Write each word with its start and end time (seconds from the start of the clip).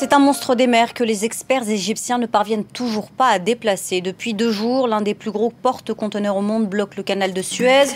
C'est 0.00 0.12
un 0.12 0.20
monstre 0.20 0.54
des 0.54 0.68
mers 0.68 0.94
que 0.94 1.02
les 1.02 1.24
experts 1.24 1.68
égyptiens 1.68 2.18
ne 2.18 2.26
parviennent 2.26 2.64
toujours 2.64 3.10
pas 3.10 3.30
à 3.30 3.40
déplacer. 3.40 4.00
Depuis 4.00 4.32
deux 4.32 4.52
jours, 4.52 4.86
l'un 4.86 5.00
des 5.00 5.12
plus 5.12 5.32
gros 5.32 5.50
porte-conteneurs 5.50 6.36
au 6.36 6.40
monde 6.40 6.68
bloque 6.68 6.96
le 6.96 7.02
canal 7.02 7.32
de 7.32 7.42
Suez. 7.42 7.86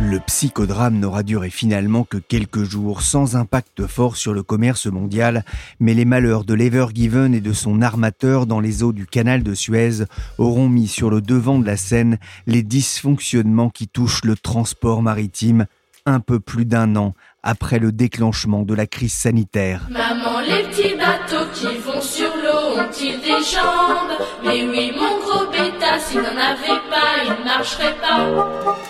Le 0.00 0.20
psychodrame 0.20 0.98
n'aura 0.98 1.22
duré 1.22 1.50
finalement 1.50 2.04
que 2.04 2.16
quelques 2.16 2.62
jours, 2.62 3.02
sans 3.02 3.36
impact 3.36 3.86
fort 3.86 4.16
sur 4.16 4.32
le 4.32 4.42
commerce 4.42 4.86
mondial, 4.86 5.44
mais 5.80 5.92
les 5.92 6.06
malheurs 6.06 6.44
de 6.44 6.54
l'Ever 6.54 6.86
Given 6.94 7.34
et 7.34 7.42
de 7.42 7.52
son 7.52 7.82
armateur 7.82 8.46
dans 8.46 8.60
les 8.60 8.82
eaux 8.82 8.94
du 8.94 9.06
canal 9.06 9.42
de 9.42 9.52
Suez 9.52 10.04
auront 10.38 10.70
mis 10.70 10.88
sur 10.88 11.10
le 11.10 11.20
devant 11.20 11.58
de 11.58 11.66
la 11.66 11.76
scène 11.76 12.16
les 12.46 12.62
dysfonctionnements 12.62 13.68
qui 13.68 13.86
touchent 13.86 14.24
le 14.24 14.34
transport 14.34 15.02
maritime 15.02 15.66
un 16.06 16.20
peu 16.20 16.40
plus 16.40 16.64
d'un 16.64 16.96
an 16.96 17.14
après 17.42 17.78
le 17.78 17.92
déclenchement 17.92 18.62
de 18.62 18.74
la 18.74 18.86
crise 18.86 19.12
sanitaire. 19.12 19.88
Maman, 19.90 20.40
les 20.40 20.62
petits 20.68 20.94
bateaux 20.96 21.48
qui 21.52 21.66
vont 21.78 22.00
sur 22.00 22.30
l'eau 22.36 22.80
ont-ils 22.80 23.20
des 23.20 23.42
jambes? 23.44 24.18
Mais 24.44 24.62
oui, 24.64 24.92
mon 24.94 25.18
gros 25.18 25.50
bêta, 25.50 25.98
s'il 25.98 26.20
n'en 26.20 26.28
avait 26.28 26.80
pas, 26.88 27.24
il 27.24 27.40
ne 27.40 27.44
marcherait 27.44 27.96
pas. 28.00 28.82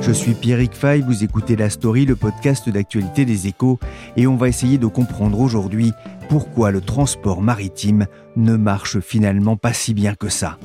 Je 0.00 0.10
suis 0.10 0.34
Pierrick 0.34 0.74
Fay, 0.74 1.00
vous 1.00 1.24
écoutez 1.24 1.56
La 1.56 1.70
Story, 1.70 2.04
le 2.04 2.16
podcast 2.16 2.68
d'actualité 2.68 3.24
des 3.24 3.46
échos, 3.46 3.78
et 4.16 4.26
on 4.26 4.36
va 4.36 4.48
essayer 4.48 4.76
de 4.76 4.86
comprendre 4.86 5.40
aujourd'hui 5.40 5.92
pourquoi 6.28 6.70
le 6.70 6.80
transport 6.80 7.40
maritime 7.40 8.06
ne 8.36 8.56
marche 8.56 9.00
finalement 9.00 9.56
pas 9.56 9.72
si 9.72 9.94
bien 9.94 10.14
que 10.14 10.28
ça. 10.28 10.58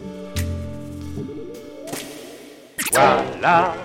Voilà 2.98 3.76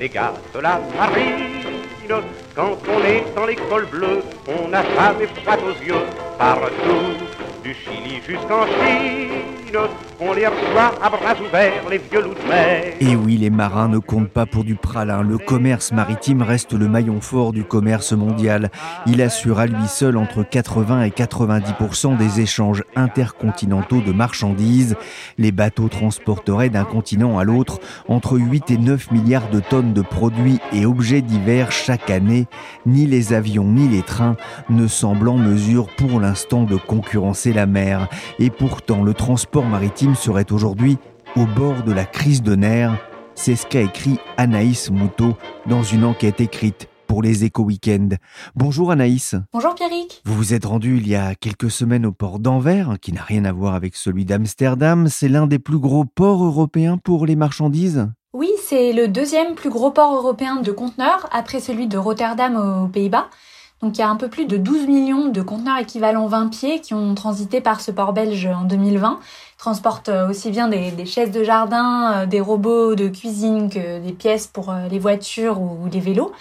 les 0.00 0.08
gars 0.08 0.34
de 0.52 0.58
la 0.58 0.80
marine. 0.96 1.52
Quand 2.54 2.76
on 2.88 3.04
est 3.04 3.24
dans 3.34 3.46
l'école 3.46 3.86
bleue, 3.86 4.22
on 4.48 4.68
n'a 4.68 4.82
jamais 4.82 5.26
froid 5.26 5.56
aux 5.56 5.84
yeux. 5.84 6.06
Partout, 6.38 7.14
du 7.62 7.74
Chili 7.74 8.20
jusqu'en 8.26 8.64
Chine, 8.66 9.78
Et 13.00 13.14
oui, 13.16 13.36
les 13.36 13.50
marins 13.50 13.88
ne 13.88 13.98
comptent 13.98 14.30
pas 14.30 14.46
pour 14.46 14.64
du 14.64 14.74
pralin. 14.74 15.20
Le 15.20 15.36
commerce 15.36 15.92
maritime 15.92 16.40
reste 16.40 16.72
le 16.72 16.88
maillon 16.88 17.20
fort 17.20 17.52
du 17.52 17.64
commerce 17.64 18.12
mondial. 18.12 18.70
Il 19.06 19.20
assure 19.20 19.58
à 19.58 19.66
lui 19.66 19.86
seul 19.88 20.16
entre 20.16 20.42
80 20.42 21.02
et 21.02 21.10
90% 21.10 22.16
des 22.16 22.40
échanges 22.40 22.82
intercontinentaux 22.94 24.00
de 24.00 24.12
marchandises. 24.12 24.96
Les 25.36 25.52
bateaux 25.52 25.88
transporteraient 25.88 26.70
d'un 26.70 26.84
continent 26.84 27.38
à 27.38 27.44
l'autre 27.44 27.78
entre 28.08 28.38
8 28.38 28.70
et 28.70 28.78
9 28.78 29.10
milliards 29.10 29.50
de 29.50 29.60
tonnes 29.60 29.92
de 29.92 30.02
produits 30.02 30.60
et 30.72 30.86
objets 30.86 31.20
divers 31.20 31.72
chaque 31.72 32.08
année. 32.08 32.46
Ni 32.86 33.06
les 33.06 33.34
avions 33.34 33.64
ni 33.64 33.86
les 33.86 34.02
trains 34.02 34.36
ne 34.70 34.86
semblent 34.86 35.28
en 35.28 35.36
mesure 35.36 35.88
pour 35.94 36.20
l'instant 36.20 36.62
de 36.62 36.76
concurrencer 36.76 37.52
la 37.52 37.66
mer. 37.66 38.08
Et 38.38 38.48
pourtant, 38.48 39.02
le 39.02 39.12
transport 39.12 39.66
maritime 39.66 40.05
serait 40.14 40.52
aujourd'hui 40.52 40.98
au 41.36 41.46
bord 41.46 41.82
de 41.82 41.92
la 41.92 42.04
crise 42.04 42.42
de 42.42 42.54
nerfs. 42.54 42.96
C'est 43.34 43.56
ce 43.56 43.66
qu'a 43.66 43.80
écrit 43.80 44.18
Anaïs 44.36 44.90
Moutot 44.90 45.36
dans 45.66 45.82
une 45.82 46.04
enquête 46.04 46.40
écrite 46.40 46.88
pour 47.06 47.22
les 47.22 47.44
Éco 47.44 47.62
Weekend. 47.62 48.16
Bonjour 48.54 48.90
Anaïs. 48.90 49.34
Bonjour 49.52 49.74
Pierrick. 49.74 50.22
Vous 50.24 50.34
vous 50.34 50.54
êtes 50.54 50.64
rendu 50.64 50.96
il 50.98 51.08
y 51.08 51.14
a 51.14 51.34
quelques 51.34 51.70
semaines 51.70 52.06
au 52.06 52.12
port 52.12 52.38
d'Anvers, 52.38 52.96
qui 53.00 53.12
n'a 53.12 53.22
rien 53.22 53.44
à 53.44 53.52
voir 53.52 53.74
avec 53.74 53.96
celui 53.96 54.24
d'Amsterdam. 54.24 55.08
C'est 55.08 55.28
l'un 55.28 55.46
des 55.46 55.58
plus 55.58 55.78
gros 55.78 56.04
ports 56.04 56.44
européens 56.44 56.98
pour 56.98 57.26
les 57.26 57.36
marchandises 57.36 58.08
Oui, 58.32 58.50
c'est 58.62 58.92
le 58.92 59.08
deuxième 59.08 59.54
plus 59.54 59.70
gros 59.70 59.90
port 59.90 60.14
européen 60.14 60.56
de 60.56 60.72
conteneurs, 60.72 61.28
après 61.32 61.60
celui 61.60 61.86
de 61.86 61.98
Rotterdam 61.98 62.56
aux 62.56 62.88
Pays-Bas. 62.88 63.28
Donc 63.82 63.98
il 63.98 64.00
y 64.00 64.04
a 64.04 64.08
un 64.08 64.16
peu 64.16 64.28
plus 64.28 64.46
de 64.46 64.56
12 64.56 64.86
millions 64.86 65.28
de 65.28 65.42
conteneurs 65.42 65.78
équivalents 65.78 66.26
20 66.26 66.48
pieds 66.48 66.80
qui 66.80 66.94
ont 66.94 67.14
transité 67.14 67.60
par 67.60 67.82
ce 67.82 67.90
port 67.90 68.14
belge 68.14 68.46
en 68.46 68.64
2020. 68.64 69.20
Ils 69.20 69.58
transportent 69.58 70.08
euh, 70.08 70.30
aussi 70.30 70.50
bien 70.50 70.68
des, 70.68 71.04
chaises 71.04 71.30
de 71.30 71.44
jardin, 71.44 72.12
euh, 72.12 72.26
des 72.26 72.40
robots 72.40 72.94
de 72.94 73.08
cuisine 73.08 73.68
que 73.68 74.00
des 74.00 74.12
pièces 74.12 74.46
pour 74.46 74.70
euh, 74.70 74.88
les 74.90 74.98
voitures 74.98 75.60
ou 75.60 75.88
les 75.92 76.00
vélos. 76.00 76.32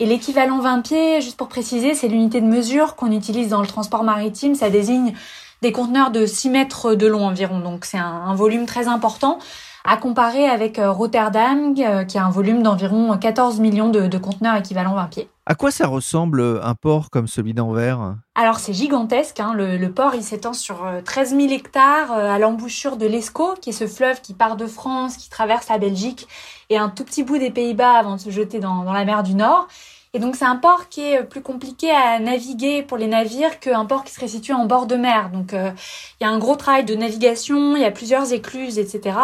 Et 0.00 0.06
l'équivalent 0.06 0.60
20 0.60 0.80
pieds, 0.80 1.20
juste 1.20 1.36
pour 1.36 1.48
préciser, 1.48 1.92
c'est 1.92 2.08
l'unité 2.08 2.40
de 2.40 2.46
mesure 2.46 2.96
qu'on 2.96 3.12
utilise 3.12 3.48
dans 3.50 3.60
le 3.60 3.66
transport 3.66 4.02
maritime. 4.02 4.54
Ça 4.54 4.70
désigne 4.70 5.12
des 5.60 5.72
conteneurs 5.72 6.10
de 6.10 6.24
6 6.24 6.48
mètres 6.50 6.94
de 6.94 7.06
long 7.06 7.26
environ. 7.26 7.58
Donc 7.60 7.84
c'est 7.84 7.98
un 7.98 8.34
volume 8.34 8.64
très 8.64 8.86
important 8.86 9.38
à 9.84 9.96
comparer 9.96 10.46
avec 10.46 10.80
Rotterdam, 10.80 11.74
qui 11.74 11.82
a 12.18 12.24
un 12.24 12.30
volume 12.30 12.62
d'environ 12.62 13.16
14 13.18 13.58
millions 13.58 13.88
de, 13.88 14.18
conteneurs 14.18 14.56
équivalents 14.56 14.94
20 14.94 15.06
pieds. 15.06 15.28
À 15.50 15.54
quoi 15.54 15.70
ça 15.70 15.86
ressemble 15.86 16.40
euh, 16.40 16.62
un 16.62 16.74
port 16.74 17.08
comme 17.08 17.26
celui 17.26 17.54
d'Anvers 17.54 18.16
Alors 18.34 18.58
c'est 18.58 18.74
gigantesque, 18.74 19.40
hein. 19.40 19.54
le, 19.54 19.88
port 19.88 20.14
il 20.14 20.22
s'étend 20.22 20.52
sur 20.52 20.86
13 21.06 21.30
000 21.30 21.48
hectares 21.54 22.12
à 22.12 22.38
l'embouchure 22.38 22.98
de 22.98 23.06
l'Escaut, 23.06 23.54
qui 23.58 23.70
est 23.70 23.72
ce 23.72 23.86
fleuve 23.86 24.20
qui 24.20 24.34
part 24.34 24.56
de 24.56 24.66
France, 24.66 25.16
qui 25.16 25.30
traverse 25.30 25.70
la 25.70 25.78
Belgique 25.78 26.28
et 26.68 26.76
un 26.76 26.90
tout 26.90 27.02
petit 27.02 27.22
bout 27.22 27.38
des 27.38 27.50
Pays-Bas 27.50 27.92
avant 27.92 28.16
de 28.16 28.20
se 28.20 28.28
jeter 28.28 28.60
dans 28.60 28.92
la 28.92 29.06
mer 29.06 29.22
du 29.22 29.32
Nord. 29.32 29.68
Et 30.12 30.18
donc 30.18 30.36
c'est 30.36 30.44
un 30.44 30.56
port 30.56 30.90
qui 30.90 31.00
est 31.00 31.24
plus 31.24 31.40
compliqué 31.40 31.90
à 31.90 32.18
naviguer 32.18 32.82
pour 32.82 32.98
les 32.98 33.06
navires 33.06 33.58
qu'un 33.58 33.86
port 33.86 34.04
qui 34.04 34.12
serait 34.12 34.28
situé 34.28 34.52
en 34.52 34.66
bord 34.66 34.86
de 34.86 34.96
mer. 34.96 35.30
Donc 35.30 35.52
il 35.54 36.24
y 36.24 36.26
a 36.26 36.28
un 36.28 36.38
gros 36.38 36.56
travail 36.56 36.84
de 36.84 36.94
navigation, 36.94 37.74
il 37.74 37.80
y 37.80 37.86
a 37.86 37.90
plusieurs 37.90 38.34
écluses, 38.34 38.78
etc. 38.78 39.16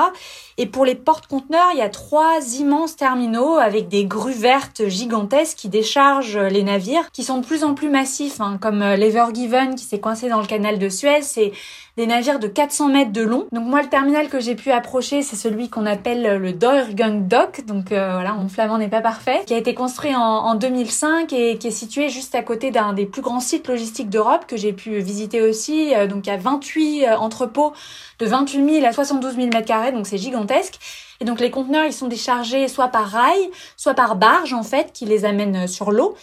Et 0.57 0.67
pour 0.67 0.85
les 0.85 0.95
porte-conteneurs, 0.95 1.71
il 1.73 1.79
y 1.79 1.83
a 1.83 1.89
trois 1.89 2.39
immenses 2.59 2.95
terminaux 2.95 3.57
avec 3.57 3.89
des 3.89 4.05
grues 4.05 4.33
vertes 4.33 4.87
gigantesques 4.87 5.57
qui 5.59 5.69
déchargent 5.69 6.39
les 6.39 6.63
navires, 6.63 7.11
qui 7.11 7.25
sont 7.25 7.39
de 7.39 7.47
plus 7.47 7.65
en 7.65 7.75
plus 7.75 7.89
massifs, 7.89 8.41
hein, 8.41 8.59
comme 8.61 8.81
euh, 8.81 8.95
l'Ever 8.95 9.25
Given 9.35 9.75
qui 9.75 9.85
s'est 9.85 9.99
coincé 9.99 10.29
dans 10.29 10.41
le 10.41 10.47
canal 10.47 10.79
de 10.79 10.89
Suez. 10.89 11.23
C'est 11.23 11.51
des 11.97 12.07
navires 12.07 12.39
de 12.39 12.47
400 12.47 12.89
mètres 12.89 13.13
de 13.13 13.23
long. 13.23 13.47
Donc 13.53 13.67
moi, 13.67 13.83
le 13.83 13.89
terminal 13.89 14.29
que 14.29 14.39
j'ai 14.39 14.55
pu 14.55 14.71
approcher, 14.71 15.23
c'est 15.23 15.37
celui 15.37 15.69
qu'on 15.71 15.87
appelle 15.87 16.39
le 16.41 16.53
Deurgang 16.53 17.27
Dock. 17.27 17.65
Donc 17.67 17.91
euh, 17.91 18.13
voilà, 18.13 18.33
mon 18.35 18.49
flamand 18.49 18.79
n'est 18.79 18.89
pas 18.89 19.01
parfait. 19.01 19.43
Qui 19.47 19.55
a 19.55 19.59
été 19.59 19.75
construit 19.75 20.15
en, 20.15 20.21
en 20.21 20.55
2005 20.55 21.33
et 21.33 21.59
qui 21.59 21.69
est 21.69 21.73
situé 21.73 22.09
juste 22.09 22.35
à 22.35 22.43
côté 22.43 22.71
d'un 22.71 22.93
des 22.93 23.07
plus 23.07 23.23
grands 23.23 23.41
sites 23.41 23.67
logistiques 23.67 24.11
d'Europe 24.11 24.47
que 24.47 24.57
j'ai 24.57 24.73
pu 24.73 24.99
visiter 24.99 25.41
aussi. 25.43 25.95
Euh, 25.95 26.07
donc 26.07 26.27
il 26.27 26.31
y 26.31 26.33
a 26.33 26.37
28 26.37 27.07
entrepôts 27.19 27.73
de 28.19 28.27
28 28.27 28.81
000 28.81 28.87
à 28.87 28.93
72 28.93 29.35
000 29.35 29.47
mètres 29.49 29.67
carrés, 29.67 29.93
donc 29.93 30.07
c'est 30.07 30.19
gigantesque. 30.19 30.79
Et 31.21 31.25
donc 31.25 31.41
les 31.41 31.51
conteneurs, 31.51 31.85
ils 31.85 31.93
sont 31.93 32.09
déchargés 32.09 32.69
soit 32.69 32.89
par 32.89 33.09
rail, 33.09 33.51
soit 33.77 33.95
par 33.95 34.17
barge 34.17 34.53
en 34.53 34.63
fait, 34.63 34.93
qui 34.93 35.05
les 35.05 35.25
amène 35.25 35.67
sur 35.67 35.91
l'eau. 35.91 36.17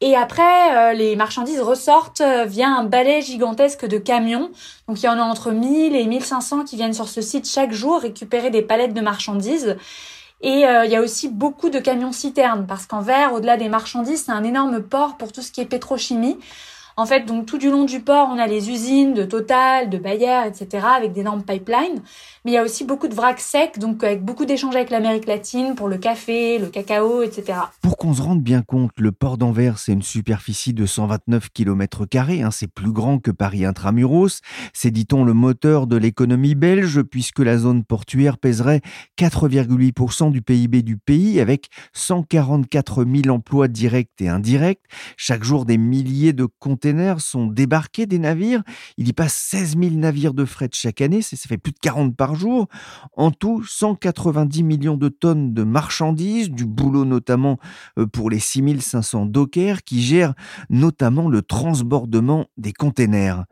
Et 0.00 0.14
après, 0.14 0.76
euh, 0.76 0.92
les 0.92 1.16
marchandises 1.16 1.60
ressortent 1.60 2.20
euh, 2.20 2.44
via 2.44 2.68
un 2.68 2.84
balai 2.84 3.20
gigantesque 3.20 3.84
de 3.84 3.98
camions. 3.98 4.50
Donc 4.86 5.02
il 5.02 5.06
y 5.06 5.08
en 5.08 5.18
a 5.18 5.22
entre 5.22 5.50
1000 5.50 5.96
et 5.96 6.06
1500 6.06 6.64
qui 6.64 6.76
viennent 6.76 6.94
sur 6.94 7.08
ce 7.08 7.20
site 7.20 7.48
chaque 7.48 7.72
jour 7.72 8.00
récupérer 8.00 8.50
des 8.50 8.62
palettes 8.62 8.94
de 8.94 9.00
marchandises. 9.00 9.76
Et 10.40 10.66
euh, 10.66 10.84
il 10.84 10.92
y 10.92 10.96
a 10.96 11.02
aussi 11.02 11.28
beaucoup 11.28 11.68
de 11.68 11.80
camions 11.80 12.12
citernes 12.12 12.64
parce 12.68 12.86
qu'en 12.86 13.00
vert, 13.00 13.32
au-delà 13.32 13.56
des 13.56 13.68
marchandises, 13.68 14.24
c'est 14.26 14.32
un 14.32 14.44
énorme 14.44 14.80
port 14.82 15.16
pour 15.16 15.32
tout 15.32 15.42
ce 15.42 15.50
qui 15.50 15.60
est 15.60 15.66
pétrochimie. 15.66 16.38
En 16.98 17.06
fait, 17.06 17.20
donc 17.26 17.46
tout 17.46 17.58
du 17.58 17.70
long 17.70 17.84
du 17.84 18.00
port, 18.00 18.28
on 18.28 18.38
a 18.40 18.48
les 18.48 18.70
usines 18.70 19.14
de 19.14 19.22
Total, 19.22 19.88
de 19.88 19.98
Bayer, 19.98 20.40
etc., 20.48 20.84
avec 20.96 21.12
d'énormes 21.12 21.44
pipelines. 21.44 22.02
Mais 22.44 22.52
il 22.52 22.54
y 22.54 22.58
a 22.58 22.62
aussi 22.62 22.84
beaucoup 22.84 23.08
de 23.08 23.14
vracs 23.14 23.40
secs, 23.40 23.78
donc 23.78 24.02
avec 24.04 24.24
beaucoup 24.24 24.44
d'échanges 24.44 24.76
avec 24.76 24.90
l'Amérique 24.90 25.26
latine 25.26 25.74
pour 25.74 25.88
le 25.88 25.98
café, 25.98 26.58
le 26.58 26.68
cacao, 26.68 27.22
etc. 27.22 27.58
Pour 27.82 27.96
qu'on 27.96 28.14
se 28.14 28.22
rende 28.22 28.42
bien 28.42 28.62
compte, 28.62 28.92
le 28.96 29.12
port 29.12 29.38
d'Anvers, 29.38 29.78
c'est 29.78 29.92
une 29.92 30.02
superficie 30.02 30.72
de 30.72 30.86
129 30.86 31.50
km, 31.50 32.06
hein, 32.14 32.50
c'est 32.50 32.66
plus 32.68 32.92
grand 32.92 33.18
que 33.18 33.30
Paris 33.30 33.64
intramuros. 33.64 34.40
C'est, 34.72 34.90
dit-on, 34.90 35.24
le 35.24 35.34
moteur 35.34 35.86
de 35.86 35.96
l'économie 35.96 36.54
belge, 36.54 37.02
puisque 37.02 37.40
la 37.40 37.58
zone 37.58 37.84
portuaire 37.84 38.38
pèserait 38.38 38.82
4,8% 39.18 40.30
du 40.30 40.42
PIB 40.42 40.82
du 40.82 40.96
pays, 40.96 41.40
avec 41.40 41.68
144 41.92 43.04
000 43.04 43.34
emplois 43.34 43.68
directs 43.68 44.10
et 44.20 44.28
indirects. 44.28 44.82
Chaque 45.16 45.44
jour, 45.44 45.64
des 45.64 45.78
milliers 45.78 46.32
de 46.32 46.46
containers 46.58 47.20
sont 47.20 47.46
débarqués 47.46 48.06
des 48.06 48.18
navires. 48.18 48.62
Il 48.96 49.08
y 49.08 49.12
passe 49.12 49.34
16 49.34 49.76
000 49.78 49.94
navires 49.96 50.34
de 50.34 50.44
fret 50.44 50.68
chaque 50.72 51.00
année, 51.00 51.22
ça 51.22 51.36
fait 51.36 51.58
plus 51.58 51.72
de 51.72 51.78
40 51.80 52.16
par 52.16 52.34
En 53.16 53.30
tout, 53.30 53.64
190 53.64 54.62
millions 54.62 54.96
de 54.96 55.08
tonnes 55.08 55.54
de 55.54 55.64
marchandises, 55.64 56.50
du 56.50 56.64
boulot 56.64 57.04
notamment 57.04 57.58
euh, 57.98 58.06
pour 58.06 58.30
les 58.30 58.40
6500 58.40 59.26
dockers 59.26 59.82
qui 59.82 60.02
gèrent 60.02 60.34
notamment 60.70 61.28
le 61.28 61.42
transbordement 61.42 62.46
des 62.56 62.72
containers. 62.72 63.44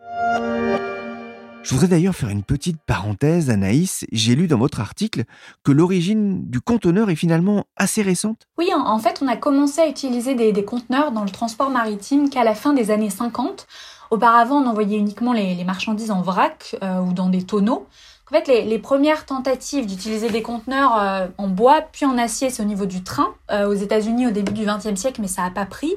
Je 1.66 1.72
voudrais 1.74 1.88
d'ailleurs 1.88 2.14
faire 2.14 2.28
une 2.28 2.44
petite 2.44 2.80
parenthèse, 2.80 3.50
Anaïs. 3.50 4.06
J'ai 4.12 4.36
lu 4.36 4.46
dans 4.46 4.56
votre 4.56 4.78
article 4.78 5.24
que 5.64 5.72
l'origine 5.72 6.48
du 6.48 6.60
conteneur 6.60 7.10
est 7.10 7.16
finalement 7.16 7.64
assez 7.76 8.02
récente. 8.02 8.46
Oui, 8.56 8.70
en 8.72 8.98
fait, 9.00 9.18
on 9.20 9.26
a 9.26 9.36
commencé 9.36 9.80
à 9.80 9.88
utiliser 9.88 10.36
des, 10.36 10.64
conteneurs 10.64 11.10
dans 11.10 11.24
le 11.24 11.30
transport 11.30 11.70
maritime 11.70 12.30
qu'à 12.30 12.44
la 12.44 12.54
fin 12.54 12.72
des 12.72 12.92
années 12.92 13.10
50. 13.10 13.66
Auparavant, 14.12 14.62
on 14.62 14.68
envoyait 14.68 14.96
uniquement 14.96 15.32
les, 15.32 15.64
marchandises 15.64 16.12
en 16.12 16.22
vrac 16.22 16.76
euh, 16.84 17.00
ou 17.00 17.12
dans 17.12 17.28
des 17.28 17.42
tonneaux. 17.42 17.88
En 18.28 18.34
fait, 18.34 18.48
les, 18.48 18.62
les 18.62 18.80
premières 18.80 19.24
tentatives 19.24 19.86
d'utiliser 19.86 20.28
des 20.30 20.42
conteneurs 20.42 21.00
euh, 21.00 21.28
en 21.38 21.46
bois 21.46 21.82
puis 21.92 22.06
en 22.06 22.18
acier, 22.18 22.50
c'est 22.50 22.60
au 22.60 22.66
niveau 22.66 22.84
du 22.84 23.04
train 23.04 23.34
euh, 23.52 23.68
aux 23.68 23.74
États-Unis 23.74 24.26
au 24.26 24.30
début 24.32 24.52
du 24.52 24.66
XXe 24.66 24.98
siècle, 25.00 25.20
mais 25.20 25.28
ça 25.28 25.42
n'a 25.42 25.50
pas 25.50 25.64
pris. 25.64 25.94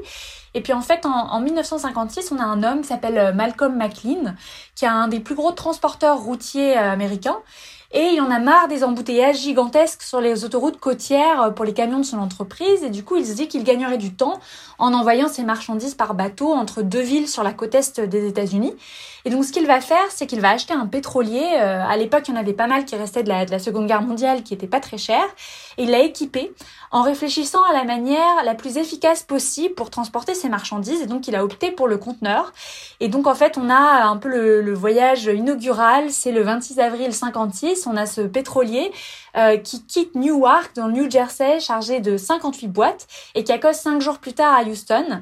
Et 0.54 0.62
puis 0.62 0.72
en 0.72 0.82
fait, 0.82 1.08
en, 1.08 1.10
en 1.10 1.42
1956, 1.42 2.32
on 2.32 2.38
a 2.38 2.44
un 2.44 2.62
homme 2.62 2.82
qui 2.82 2.88
s'appelle 2.88 3.18
euh, 3.18 3.34
Malcolm 3.34 3.76
McLean, 3.76 4.36
qui 4.76 4.86
est 4.86 4.90
un 4.90 5.08
des 5.08 5.20
plus 5.20 5.34
gros 5.34 5.54
transporteurs 5.54 6.20
routiers 6.20 6.78
américains 6.78 7.40
et 7.92 8.12
il 8.14 8.22
en 8.22 8.30
a 8.30 8.38
marre 8.38 8.68
des 8.68 8.84
embouteillages 8.84 9.40
gigantesques 9.40 10.04
sur 10.04 10.22
les 10.22 10.46
autoroutes 10.46 10.80
côtières 10.80 11.54
pour 11.56 11.66
les 11.66 11.74
camions 11.74 11.98
de 11.98 12.06
son 12.06 12.20
entreprise. 12.20 12.84
Et 12.84 12.92
du 12.92 13.04
coup, 13.04 13.16
il 13.16 13.26
se 13.26 13.34
dit 13.34 13.48
qu'il 13.48 13.64
gagnerait 13.64 13.98
du 13.98 14.14
temps 14.14 14.40
en 14.78 14.94
envoyant 14.94 15.28
ses 15.28 15.44
marchandises 15.44 15.96
par 15.96 16.14
bateau 16.14 16.54
entre 16.54 16.84
deux 16.84 17.02
villes 17.02 17.28
sur 17.28 17.42
la 17.42 17.52
côte 17.52 17.74
est 17.74 18.00
des 18.00 18.28
États-Unis. 18.28 18.76
Et 19.26 19.32
donc, 19.32 19.44
ce 19.44 19.52
qu'il 19.52 19.66
va 19.66 19.82
faire, 19.82 20.06
c'est 20.10 20.28
qu'il 20.28 20.40
va 20.40 20.52
acheter 20.52 20.74
un 20.74 20.86
pétrolier. 20.86 21.44
Euh, 21.56 21.84
à 21.84 21.98
l'époque, 21.98 22.28
il 22.28 22.36
y 22.36 22.38
en 22.38 22.40
avait 22.40 22.54
pas 22.54 22.68
mal 22.68 22.86
qui 22.86 22.96
restaient 22.96 23.24
de 23.24 23.30
la, 23.30 23.46
de 23.46 23.52
la 23.52 23.60
Seconde 23.60 23.88
Guerre 23.88 24.04
mondiale, 24.04 24.44
qui 24.44 24.54
était 24.54 24.68
pas 24.68 24.80
très 24.80 24.98
cher. 24.98 25.24
Et 25.78 25.84
il 25.84 25.90
l'a 25.90 26.00
équipé 26.00 26.54
en 26.92 27.04
réfléchissant 27.04 27.64
à 27.70 27.74
la 27.74 27.84
manière 27.84 28.44
la 28.44 28.56
plus 28.56 28.78
efficace 28.78 29.24
possible 29.24 29.76
pour 29.76 29.90
transporter 29.90 30.34
ses 30.34 30.50
marchandises. 30.50 31.02
Et 31.02 31.06
donc, 31.06 31.28
il 31.28 31.36
a 31.36 31.44
opté 31.44 31.72
pour 31.72 31.88
le 31.88 31.98
conteneur. 31.98 32.54
Et 33.00 33.08
donc, 33.08 33.28
en 33.28 33.36
fait, 33.36 33.58
on 33.58 33.70
a 33.70 34.06
un 34.06 34.18
peu 34.18 34.30
le, 34.30 34.74
voyage 34.74 35.26
inaugural. 35.26 36.10
C'est 36.12 36.32
le 36.32 36.42
26 36.42 36.80
avril 36.80 37.14
56. 37.14 37.86
On 37.88 37.96
a 37.96 38.06
ce 38.06 38.22
pétrolier 38.22 38.92
euh, 39.38 39.58
qui 39.58 39.84
quitte 39.86 40.16
Newark, 40.16 40.76
dans 40.76 40.88
le 40.88 40.94
New 40.94 41.12
Jersey, 41.12 41.60
chargé 41.60 42.00
de 42.00 42.18
58 42.18 42.68
boîtes 42.68 43.08
et 43.36 43.44
qui 43.44 43.52
accoste 43.52 43.82
5 43.82 44.02
jours 44.02 44.20
plus 44.20 44.34
tard 44.34 44.56
à 44.56 44.64
Houston 44.64 45.22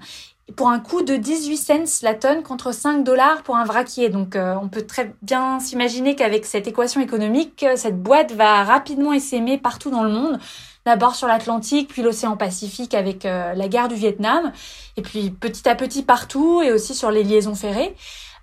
pour 0.56 0.70
un 0.70 0.80
coût 0.80 1.02
de 1.02 1.18
18 1.18 1.58
cents 1.58 2.04
la 2.04 2.14
tonne 2.14 2.42
contre 2.42 2.74
5 2.74 3.04
dollars 3.04 3.44
pour 3.44 3.58
un 3.58 3.66
vraquier. 3.66 4.10
Donc 4.10 4.36
euh, 4.36 4.56
on 4.62 4.70
peut 4.70 4.84
très 4.84 5.14
bien 5.22 5.60
s'imaginer 5.60 6.16
qu'avec 6.16 6.46
cette 6.46 6.68
équation 6.68 7.02
économique, 7.02 7.66
cette 7.76 8.02
boîte 8.02 8.32
va 8.32 8.64
rapidement 8.64 9.12
essaimer 9.12 9.58
partout 9.58 9.90
dans 9.90 10.04
le 10.04 10.10
monde 10.10 10.40
d'abord 10.88 11.16
sur 11.16 11.28
l'Atlantique, 11.28 11.90
puis 11.90 12.02
l'océan 12.02 12.38
Pacifique 12.38 12.94
avec 12.94 13.26
euh, 13.26 13.54
la 13.54 13.68
guerre 13.68 13.90
du 13.90 13.96
Vietnam, 13.96 14.54
et 14.96 15.02
puis 15.02 15.32
petit 15.32 15.68
à 15.68 15.76
petit 15.76 16.02
partout, 16.02 16.62
et 16.62 16.72
aussi 16.72 16.96
sur 16.96 17.12
les 17.12 17.24
liaisons 17.24 17.56
ferrées. 17.56 17.94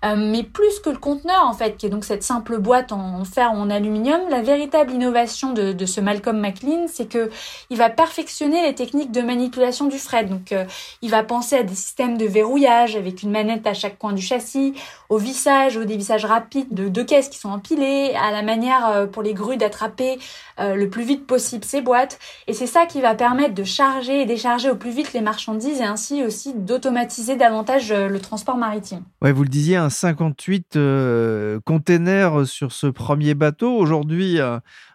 Euh, 0.03 0.15
mais 0.15 0.43
plus 0.43 0.79
que 0.79 0.91
le 0.91 0.97
conteneur 0.97 1.45
en 1.45 1.53
fait, 1.53 1.77
qui 1.77 1.87
est 1.87 1.89
donc 1.89 2.05
cette 2.05 2.21
simple 2.21 2.59
boîte 2.59 2.91
en, 2.91 3.23
fer 3.25 3.51
ou 3.53 3.57
en 3.57 3.71
aluminium, 3.71 4.21
la 4.29 4.41
véritable 4.41 4.91
innovation 4.91 5.53
de, 5.53 5.73
de 5.73 5.85
ce 5.87 5.99
Malcolm 6.01 6.39
McLean, 6.39 6.85
c'est 6.87 7.09
que 7.09 7.31
il 7.71 7.77
va 7.77 7.89
perfectionner 7.89 8.61
les 8.61 8.75
techniques 8.75 9.11
de 9.11 9.21
manipulation 9.21 9.87
du 9.87 9.97
fret. 9.97 10.25
Donc, 10.25 10.51
euh, 10.51 10.65
il 11.01 11.09
va 11.09 11.23
penser 11.23 11.55
à 11.55 11.63
des 11.63 11.73
systèmes 11.73 12.17
de 12.17 12.25
verrouillage 12.25 12.95
avec 12.95 13.23
une 13.23 13.31
manette 13.31 13.65
à 13.65 13.73
chaque 13.73 13.97
coin 13.97 14.13
du 14.13 14.21
châssis, 14.21 14.75
au 15.09 15.17
vissage, 15.17 15.77
au 15.77 15.85
dévissage 15.85 16.25
rapide 16.25 16.67
de 16.71 16.87
deux 16.87 17.03
caisses 17.03 17.29
qui 17.29 17.37
sont 17.37 17.49
empilées, 17.49 18.13
à 18.15 18.31
la 18.31 18.41
manière 18.41 18.87
euh, 18.87 19.07
pour 19.07 19.23
les 19.23 19.33
grues 19.33 19.57
d'attraper 19.57 20.19
le 20.57 20.85
plus 20.85 21.03
vite 21.03 21.27
possible 21.27 21.65
ces 21.65 21.81
boîtes. 21.81 22.17
Et 22.47 22.53
c'est 22.53 22.65
ça 22.65 22.85
qui 22.85 23.01
va 23.01 23.13
permettre 23.13 23.53
de 23.53 23.65
charger 23.65 24.21
et 24.21 24.25
décharger 24.25 24.69
au 24.69 24.75
plus 24.75 24.91
vite 24.91 25.11
les 25.11 25.19
marchandises 25.19 25.81
et 25.81 25.83
ainsi 25.83 26.23
aussi 26.23 26.53
d'automatiser 26.53 27.35
davantage 27.35 27.91
le 27.91 28.19
transport 28.19 28.55
maritime. 28.55 29.03
Ouais, 29.21 29.33
vous 29.33 29.43
le 29.43 29.49
disiez, 29.49 29.75
un 29.75 29.89
58 29.89 30.77
euh, 30.77 31.59
containers 31.65 32.45
sur 32.45 32.71
ce 32.71 32.87
premier 32.87 33.33
bateau. 33.33 33.75
Aujourd'hui, 33.75 34.39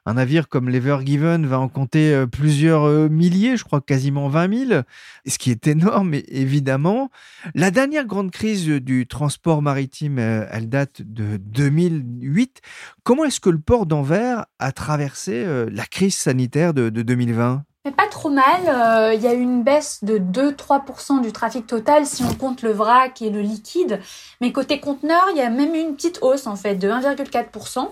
un, 0.06 0.14
navire 0.14 0.48
comme 0.48 0.68
l'Ever 0.68 0.98
Given 1.04 1.46
va 1.46 1.58
en 1.58 1.68
compter 1.68 2.14
euh, 2.14 2.26
plusieurs 2.26 2.84
euh, 2.84 3.08
milliers, 3.08 3.56
je 3.56 3.64
crois 3.64 3.80
quasiment 3.80 4.28
20 4.28 4.68
000, 4.68 4.82
ce 5.26 5.38
qui 5.38 5.50
est 5.50 5.66
énorme 5.66 6.14
évidemment. 6.28 7.10
La 7.54 7.70
dernière 7.70 8.06
grande 8.06 8.30
crise 8.30 8.66
du 8.66 9.06
transport 9.06 9.62
maritime, 9.62 10.18
elle 10.18 10.68
date 10.68 11.02
de 11.02 11.36
2008. 11.36 12.60
Comment 13.02 13.24
est-ce 13.24 13.40
que 13.40 13.50
le 13.50 13.58
port 13.58 13.86
d'Anvers 13.86 14.46
a 14.58 14.72
traversé 14.72 15.44
la 15.70 15.86
crise 15.86 16.16
sanitaire 16.16 16.74
de 16.74 16.90
2020 16.90 17.64
mais 17.84 17.92
pas 17.92 18.08
trop 18.08 18.28
mal. 18.28 18.60
Euh, 18.68 19.14
il 19.14 19.22
y 19.22 19.26
a 19.26 19.32
eu 19.32 19.40
une 19.40 19.62
baisse 19.62 20.04
de 20.04 20.18
2-3% 20.18 21.22
du 21.22 21.32
trafic 21.32 21.66
total 21.66 22.04
si 22.04 22.22
on 22.22 22.34
compte 22.34 22.60
le 22.60 22.72
vrac 22.72 23.22
et 23.22 23.30
le 23.30 23.40
liquide. 23.40 24.00
Mais 24.42 24.52
côté 24.52 24.80
conteneur, 24.80 25.28
il 25.30 25.38
y 25.38 25.40
a 25.40 25.48
même 25.48 25.74
eu 25.74 25.78
une 25.78 25.94
petite 25.94 26.18
hausse 26.20 26.46
en 26.46 26.56
fait 26.56 26.74
de 26.74 26.88
1,4%. 26.88 27.88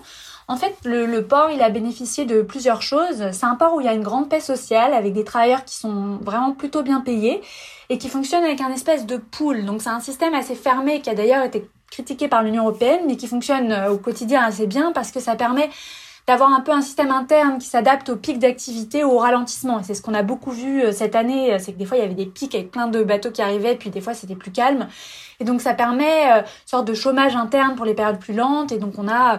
En 0.51 0.57
fait, 0.57 0.75
le, 0.85 1.21
port, 1.21 1.51
il 1.51 1.61
a 1.61 1.69
bénéficié 1.69 2.25
de 2.25 2.41
plusieurs 2.41 2.81
choses. 2.81 3.33
C'est 3.33 3.45
un 3.45 3.55
port 3.55 3.75
où 3.75 3.81
il 3.81 3.85
y 3.85 3.89
a 3.89 3.93
une 3.93 4.03
grande 4.03 4.31
paix 4.31 4.41
sociale 4.41 4.95
avec 4.95 5.13
des 5.13 5.23
travailleurs 5.23 5.65
qui 5.67 5.77
sont 5.77 6.19
vraiment 6.23 6.53
plutôt 6.53 6.83
bien 6.83 7.01
payés 7.01 7.43
et 7.91 7.99
qui 7.99 8.09
fonctionne 8.09 8.45
avec 8.45 8.63
un 8.63 8.73
espèce 8.73 9.05
de 9.05 9.19
pool. 9.19 9.67
Donc 9.67 9.83
c'est 9.83 9.91
un 9.91 10.01
système 10.01 10.35
assez 10.35 10.55
fermé 10.55 11.03
qui 11.03 11.11
a 11.11 11.15
d'ailleurs 11.15 11.45
été 11.45 11.69
critiqué 11.91 12.29
par 12.29 12.43
l'Union 12.43 12.63
européenne 12.65 13.03
mais 13.07 13.17
qui 13.17 13.27
fonctionne 13.27 13.73
euh, 13.73 13.93
au 13.93 13.99
quotidien 13.99 14.43
assez 14.43 14.67
bien 14.67 14.93
parce 14.93 15.11
que 15.11 15.21
ça 15.21 15.37
permet 15.37 15.71
d'avoir 16.29 16.53
un 16.53 16.61
peu 16.61 16.73
un 16.73 16.83
système 16.83 17.11
interne 17.11 17.57
qui 17.57 17.67
s'adapte 17.67 18.11
aux 18.11 18.17
pics 18.17 18.39
d'activité 18.39 19.03
ou 19.03 19.13
au 19.13 19.19
ralentissement. 19.19 19.83
C'est 19.83 19.95
ce 19.95 20.03
qu'on 20.03 20.13
a 20.13 20.23
beaucoup 20.23 20.51
vu 20.51 20.83
euh, 20.83 20.93
cette 20.93 21.17
année, 21.17 21.55
euh, 21.55 21.59
c'est 21.59 21.73
que 21.73 21.79
des 21.79 21.87
fois 21.87 21.97
il 21.97 22.01
y 22.01 22.05
avait 22.05 22.13
des 22.13 22.27
pics 22.27 22.55
avec 22.55 22.71
plein 22.71 22.87
de 22.87 23.03
bateaux 23.03 23.31
qui 23.31 23.41
arrivaient, 23.41 23.77
puis 23.77 23.89
des 23.89 24.03
fois 24.03 24.13
c'était 24.13 24.35
plus 24.35 24.51
calme. 24.51 24.89
Et 25.41 25.45
donc 25.45 25.63
ça 25.63 25.73
permet 25.73 26.31
euh, 26.31 26.41
une 26.41 26.67
sorte 26.67 26.87
de 26.87 26.93
chômage 26.93 27.35
interne 27.35 27.77
pour 27.77 27.87
les 27.87 27.95
périodes 27.95 28.19
plus 28.19 28.35
lentes. 28.35 28.73
Et 28.73 28.77
donc 28.77 28.99
on 28.99 29.09
a 29.09 29.39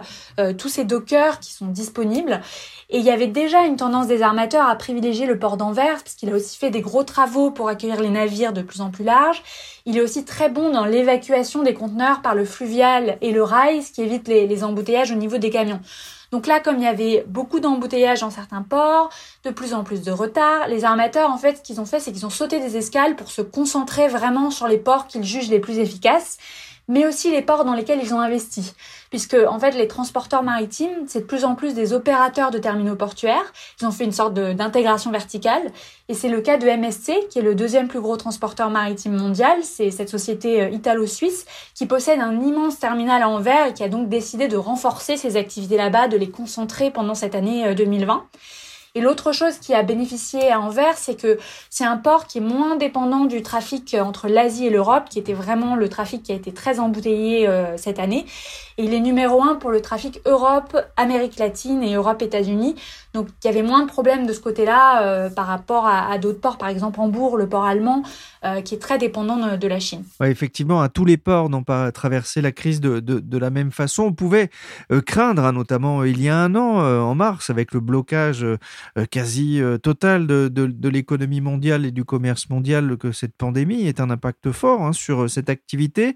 tous 0.58 0.68
ces 0.68 0.84
dockers 0.84 1.38
qui 1.38 1.52
sont 1.52 1.66
disponibles. 1.66 2.40
Et 2.88 2.98
il 2.98 3.04
y 3.04 3.10
avait 3.10 3.28
déjà 3.28 3.66
une 3.66 3.76
tendance 3.76 4.08
des 4.08 4.22
armateurs 4.22 4.66
à 4.68 4.74
privilégier 4.74 5.26
le 5.26 5.38
port 5.38 5.56
d'Anvers, 5.56 6.02
parce 6.02 6.14
qu'il 6.16 6.28
a 6.30 6.34
aussi 6.34 6.58
fait 6.58 6.70
des 6.70 6.80
gros 6.80 7.04
travaux 7.04 7.52
pour 7.52 7.68
accueillir 7.68 8.00
les 8.00 8.10
navires 8.10 8.52
de 8.52 8.62
plus 8.62 8.80
en 8.80 8.90
plus 8.90 9.04
larges. 9.04 9.42
Il 9.86 9.96
est 9.96 10.00
aussi 10.00 10.24
très 10.24 10.48
bon 10.48 10.70
dans 10.70 10.86
l'évacuation 10.86 11.62
des 11.62 11.74
conteneurs 11.74 12.20
par 12.20 12.34
le 12.34 12.44
fluvial 12.44 13.16
et 13.20 13.30
le 13.30 13.44
rail, 13.44 13.82
ce 13.82 13.92
qui 13.92 14.02
évite 14.02 14.26
les 14.26 14.64
embouteillages 14.64 15.12
au 15.12 15.16
niveau 15.16 15.38
des 15.38 15.50
camions. 15.50 15.80
Donc 16.30 16.46
là, 16.46 16.60
comme 16.60 16.76
il 16.76 16.84
y 16.84 16.86
avait 16.86 17.24
beaucoup 17.26 17.60
d'embouteillages 17.60 18.20
dans 18.20 18.30
certains 18.30 18.62
ports, 18.62 19.10
de 19.44 19.50
plus 19.50 19.74
en 19.74 19.82
plus 19.82 20.02
de 20.02 20.12
retard, 20.12 20.68
les 20.68 20.84
armateurs, 20.84 21.30
en 21.30 21.38
fait, 21.38 21.56
ce 21.56 21.62
qu'ils 21.62 21.80
ont 21.80 21.86
fait, 21.86 22.00
c'est 22.00 22.12
qu'ils 22.12 22.26
ont 22.26 22.30
sauté 22.30 22.60
des 22.60 22.76
escales 22.76 23.16
pour 23.16 23.30
se 23.30 23.42
concentrer 23.42 24.08
vraiment 24.08 24.50
sur 24.50 24.68
les 24.68 24.78
ports 24.78 25.06
qu'ils 25.06 25.24
jugent 25.24 25.50
les 25.50 25.60
plus 25.60 25.78
efficaces 25.78 26.38
mais 26.90 27.06
aussi 27.06 27.30
les 27.30 27.40
ports 27.40 27.64
dans 27.64 27.74
lesquels 27.74 28.00
ils 28.02 28.12
ont 28.12 28.20
investi. 28.20 28.74
Puisque, 29.10 29.36
en 29.48 29.58
fait, 29.58 29.72
les 29.72 29.88
transporteurs 29.88 30.44
maritimes, 30.44 31.04
c'est 31.08 31.20
de 31.20 31.24
plus 31.24 31.44
en 31.44 31.56
plus 31.56 31.74
des 31.74 31.92
opérateurs 31.92 32.52
de 32.52 32.58
terminaux 32.58 32.94
portuaires. 32.94 33.52
Ils 33.80 33.86
ont 33.86 33.90
fait 33.90 34.04
une 34.04 34.12
sorte 34.12 34.34
d'intégration 34.34 35.10
verticale. 35.10 35.72
Et 36.08 36.14
c'est 36.14 36.28
le 36.28 36.40
cas 36.40 36.58
de 36.58 36.66
MSC, 36.66 37.28
qui 37.28 37.40
est 37.40 37.42
le 37.42 37.56
deuxième 37.56 37.88
plus 37.88 38.00
gros 38.00 38.16
transporteur 38.16 38.70
maritime 38.70 39.16
mondial. 39.16 39.58
C'est 39.62 39.90
cette 39.90 40.08
société 40.08 40.62
euh, 40.62 40.68
italo-suisse 40.70 41.44
qui 41.74 41.86
possède 41.86 42.20
un 42.20 42.40
immense 42.40 42.78
terminal 42.78 43.22
à 43.22 43.28
Anvers 43.28 43.66
et 43.66 43.74
qui 43.74 43.82
a 43.82 43.88
donc 43.88 44.08
décidé 44.08 44.46
de 44.46 44.56
renforcer 44.56 45.16
ses 45.16 45.36
activités 45.36 45.76
là-bas, 45.76 46.06
de 46.06 46.16
les 46.16 46.30
concentrer 46.30 46.92
pendant 46.92 47.14
cette 47.14 47.34
année 47.34 47.74
2020. 47.74 48.24
Euh, 48.96 49.00
et 49.00 49.00
l'autre 49.00 49.32
chose 49.32 49.58
qui 49.58 49.74
a 49.74 49.82
bénéficié 49.82 50.50
à 50.50 50.60
Anvers, 50.60 50.96
c'est 50.96 51.20
que 51.20 51.38
c'est 51.68 51.84
un 51.84 51.96
port 51.96 52.26
qui 52.26 52.38
est 52.38 52.40
moins 52.40 52.76
dépendant 52.76 53.24
du 53.24 53.42
trafic 53.42 53.96
entre 53.98 54.28
l'Asie 54.28 54.66
et 54.66 54.70
l'Europe, 54.70 55.04
qui 55.08 55.18
était 55.18 55.32
vraiment 55.32 55.76
le 55.76 55.88
trafic 55.88 56.22
qui 56.22 56.32
a 56.32 56.34
été 56.34 56.52
très 56.52 56.80
embouteillé 56.80 57.48
euh, 57.48 57.76
cette 57.76 57.98
année. 57.98 58.26
Et 58.78 58.84
il 58.84 58.94
est 58.94 59.00
numéro 59.00 59.42
un 59.42 59.56
pour 59.56 59.70
le 59.70 59.80
trafic 59.80 60.20
Europe, 60.26 60.76
Amérique 60.96 61.38
latine 61.38 61.82
et 61.82 61.94
Europe-États-Unis. 61.94 62.76
Donc 63.12 63.28
il 63.42 63.46
y 63.48 63.50
avait 63.50 63.62
moins 63.62 63.84
de 63.84 63.88
problèmes 63.88 64.26
de 64.26 64.32
ce 64.32 64.40
côté-là 64.40 65.02
euh, 65.02 65.30
par 65.30 65.46
rapport 65.46 65.86
à, 65.86 66.16
d'autres 66.18 66.40
ports, 66.40 66.58
par 66.58 66.68
exemple 66.68 67.00
Hambourg, 67.00 67.36
le 67.36 67.48
port 67.48 67.64
allemand, 67.64 68.04
euh, 68.44 68.60
qui 68.60 68.74
est 68.74 68.78
très 68.78 68.98
dépendant 68.98 69.56
de, 69.56 69.68
la 69.68 69.80
Chine. 69.80 70.04
Effectivement, 70.22 70.80
à 70.80 70.88
tous 70.88 71.04
les 71.04 71.16
ports 71.16 71.50
n'ont 71.50 71.64
pas 71.64 71.90
traversé 71.92 72.40
la 72.40 72.52
crise 72.52 72.80
de, 72.80 73.38
la 73.38 73.50
même 73.50 73.72
façon. 73.72 74.04
On 74.04 74.12
pouvait 74.12 74.50
euh, 74.92 75.00
craindre, 75.00 75.44
hein, 75.44 75.52
notamment 75.52 76.04
il 76.04 76.22
y 76.22 76.28
a 76.28 76.36
un 76.36 76.54
an, 76.54 76.80
en 76.80 77.14
mars, 77.14 77.50
avec 77.50 77.72
le 77.72 77.80
blocage 77.80 78.46
quasi 79.10 79.60
total 79.82 80.26
de, 80.26 80.88
l'économie 80.88 81.40
mondiale 81.40 81.84
et 81.84 81.90
du 81.90 82.04
commerce 82.04 82.48
mondial, 82.48 82.96
que 82.96 83.12
cette 83.12 83.36
pandémie 83.36 83.86
ait 83.86 84.00
un 84.00 84.10
impact 84.10 84.52
fort 84.52 84.82
hein, 84.82 84.92
sur 84.92 85.28
cette 85.28 85.50
activité. 85.50 86.14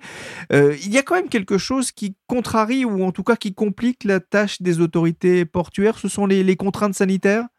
il 0.50 0.92
y 0.92 0.98
a 0.98 1.02
quand 1.02 1.14
même 1.14 1.28
quelque 1.28 1.58
chose 1.58 1.92
qui 1.92 2.16
contrarie 2.26 2.84
ou 2.84 3.04
en 3.04 3.12
tout 3.12 3.22
cas 3.22 3.36
qui 3.36 3.54
complique 3.54 4.04
la 4.04 4.20
tâche 4.20 4.62
des 4.62 4.80
autorités 4.80 5.44
portuaires. 5.44 5.98
Ce 5.98 6.08
sont 6.08 6.26
les, 6.26 6.42
les 6.42 6.56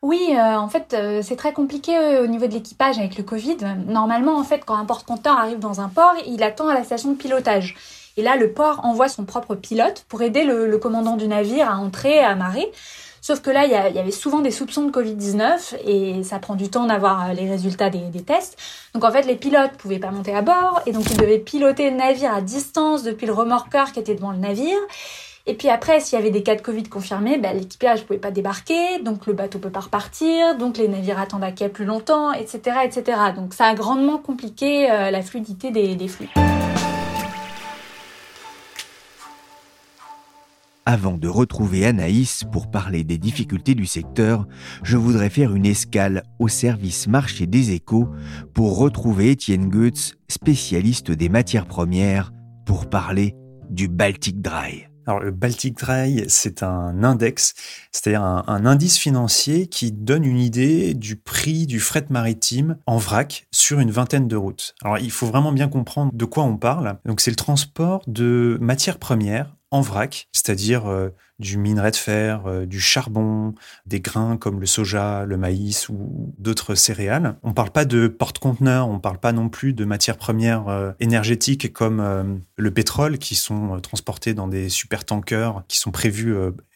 Oui, 0.01 0.21
euh, 0.31 0.57
en 0.57 0.67
fait, 0.67 0.93
euh, 0.93 1.21
c'est 1.23 1.35
très 1.35 1.53
compliqué 1.53 1.97
euh, 1.97 2.23
au 2.23 2.27
niveau 2.27 2.47
de 2.47 2.53
l'équipage 2.53 2.97
avec 2.97 3.17
le 3.17 3.23
Covid. 3.23 3.57
Normalement, 3.87 4.37
en 4.37 4.43
fait, 4.43 4.63
quand 4.65 4.75
un 4.75 4.85
porte-conteneur 4.85 5.37
arrive 5.37 5.59
dans 5.59 5.81
un 5.81 5.89
port, 5.89 6.13
il 6.27 6.43
attend 6.43 6.67
à 6.67 6.73
la 6.73 6.83
station 6.83 7.11
de 7.11 7.15
pilotage. 7.15 7.75
Et 8.17 8.21
là, 8.21 8.35
le 8.37 8.51
port 8.51 8.81
envoie 8.83 9.09
son 9.09 9.25
propre 9.25 9.55
pilote 9.55 10.05
pour 10.07 10.21
aider 10.21 10.43
le, 10.43 10.77
commandant 10.77 11.17
du 11.17 11.27
navire 11.27 11.69
à 11.69 11.77
entrer, 11.77 12.19
à 12.19 12.29
amarrer. 12.29 12.71
Sauf 13.21 13.41
que 13.41 13.49
là, 13.49 13.65
il 13.65 13.71
y, 13.71 13.99
avait 13.99 14.11
souvent 14.11 14.41
des 14.41 14.51
soupçons 14.51 14.83
de 14.83 14.91
Covid-19 14.91 15.77
et 15.83 16.23
ça 16.23 16.37
prend 16.37 16.55
du 16.55 16.69
temps 16.69 16.85
d'avoir 16.85 17.33
les 17.33 17.49
résultats 17.49 17.89
des, 17.89 17.97
des, 18.11 18.21
tests. 18.21 18.55
Donc 18.93 19.03
en 19.03 19.11
fait, 19.11 19.23
les 19.23 19.35
pilotes 19.35 19.71
pouvaient 19.79 19.97
pas 19.97 20.11
monter 20.11 20.35
à 20.35 20.43
bord 20.43 20.81
et 20.85 20.91
donc 20.91 21.09
ils 21.09 21.17
devaient 21.17 21.39
piloter 21.39 21.89
le 21.89 21.97
navire 21.97 22.31
à 22.35 22.41
distance 22.41 23.01
depuis 23.01 23.25
le 23.25 23.33
remorqueur 23.33 23.91
qui 23.91 23.99
était 23.99 24.13
devant 24.13 24.31
le 24.31 24.37
navire. 24.37 24.77
Et 25.47 25.53
puis 25.53 25.69
après, 25.69 25.99
s'il 25.99 26.17
y 26.17 26.21
avait 26.21 26.31
des 26.31 26.41
cas 26.41 26.55
de 26.55 26.61
Covid 26.61 26.83
confirmés, 26.83 27.37
bah, 27.37 27.53
l'équipage 27.53 28.01
ne 28.01 28.05
pouvait 28.05 28.19
pas 28.19 28.31
débarquer, 28.31 28.99
donc 29.03 29.27
le 29.27 29.33
bateau 29.33 29.59
peut 29.59 29.69
pas 29.69 29.81
repartir, 29.81 30.57
donc 30.57 30.77
les 30.77 30.87
navires 30.87 31.19
attendent 31.19 31.43
à 31.43 31.51
quai 31.51 31.69
plus 31.69 31.85
longtemps, 31.85 32.33
etc., 32.33 32.77
etc. 32.83 33.17
Donc 33.35 33.53
ça 33.53 33.65
a 33.65 33.75
grandement 33.75 34.17
compliqué 34.17 34.89
euh, 34.89 35.11
la 35.11 35.21
fluidité 35.21 35.69
des, 35.69 35.95
des 35.95 36.07
flux. 36.07 36.29
Avant 40.87 41.17
de 41.17 41.27
retrouver 41.27 41.85
Anaïs 41.85 42.43
pour 42.51 42.69
parler 42.69 43.03
des 43.03 43.17
difficultés 43.17 43.75
du 43.75 43.85
secteur, 43.85 44.47
je 44.83 44.97
voudrais 44.97 45.29
faire 45.29 45.53
une 45.53 45.65
escale 45.65 46.23
au 46.39 46.47
service 46.47 47.07
marché 47.07 47.45
des 47.45 47.71
échos 47.71 48.07
pour 48.53 48.77
retrouver 48.77 49.31
Étienne 49.31 49.69
Goetz, 49.69 50.15
spécialiste 50.27 51.11
des 51.11 51.29
matières 51.29 51.65
premières, 51.65 52.31
pour 52.65 52.87
parler 52.87 53.35
du 53.69 53.87
Baltic 53.87 54.41
Dry. 54.41 54.85
Alors 55.05 55.19
le 55.19 55.31
Baltic 55.31 55.77
Dry, 55.77 56.25
c'est 56.27 56.63
un 56.63 57.03
index, 57.03 57.53
c'est-à-dire 57.91 58.23
un, 58.23 58.65
indice 58.65 58.97
financier 58.97 59.67
qui 59.67 59.91
donne 59.91 60.23
une 60.23 60.39
idée 60.39 60.93
du 60.93 61.15
prix 61.15 61.67
du 61.67 61.79
fret 61.79 62.05
maritime 62.09 62.77
en 62.87 62.97
vrac 62.97 63.45
sur 63.51 63.79
une 63.79 63.91
vingtaine 63.91 64.27
de 64.27 64.35
routes. 64.35 64.73
Alors 64.83 64.97
il 64.97 65.11
faut 65.11 65.27
vraiment 65.27 65.51
bien 65.51 65.67
comprendre 65.67 66.11
de 66.13 66.25
quoi 66.25 66.43
on 66.43 66.57
parle. 66.57 66.97
Donc 67.05 67.21
c'est 67.21 67.31
le 67.31 67.35
transport 67.35 68.01
de 68.07 68.57
matières 68.59 68.97
premières 68.97 69.55
en 69.71 69.81
vrac, 69.81 70.27
c'est-à-dire 70.31 70.87
euh, 70.87 71.09
du 71.39 71.57
minerai 71.57 71.91
de 71.91 71.95
fer, 71.95 72.43
euh, 72.45 72.65
du 72.65 72.79
charbon, 72.79 73.53
des 73.85 73.99
grains 73.99 74.37
comme 74.37 74.59
le 74.59 74.65
soja, 74.65 75.25
le 75.25 75.37
maïs 75.37 75.89
ou 75.89 76.33
d'autres 76.37 76.75
céréales. 76.75 77.35
On 77.43 77.49
ne 77.49 77.53
parle 77.53 77.71
pas 77.71 77.85
de 77.85 78.07
porte-conteneurs, 78.07 78.87
on 78.87 78.93
ne 78.93 78.99
parle 78.99 79.17
pas 79.17 79.31
non 79.31 79.49
plus 79.49 79.73
de 79.73 79.85
matières 79.85 80.17
premières 80.17 80.67
euh, 80.67 80.91
énergétiques 80.99 81.73
comme 81.73 82.41
le 82.55 82.71
pétrole 82.71 83.17
qui 83.17 83.35
sont 83.35 83.79
transportés 83.81 84.33
dans 84.33 84.47
des 84.47 84.69
super 84.69 85.05
tankers 85.05 85.63
qui 85.67 85.79
sont 85.79 85.91
prévus 85.91 86.35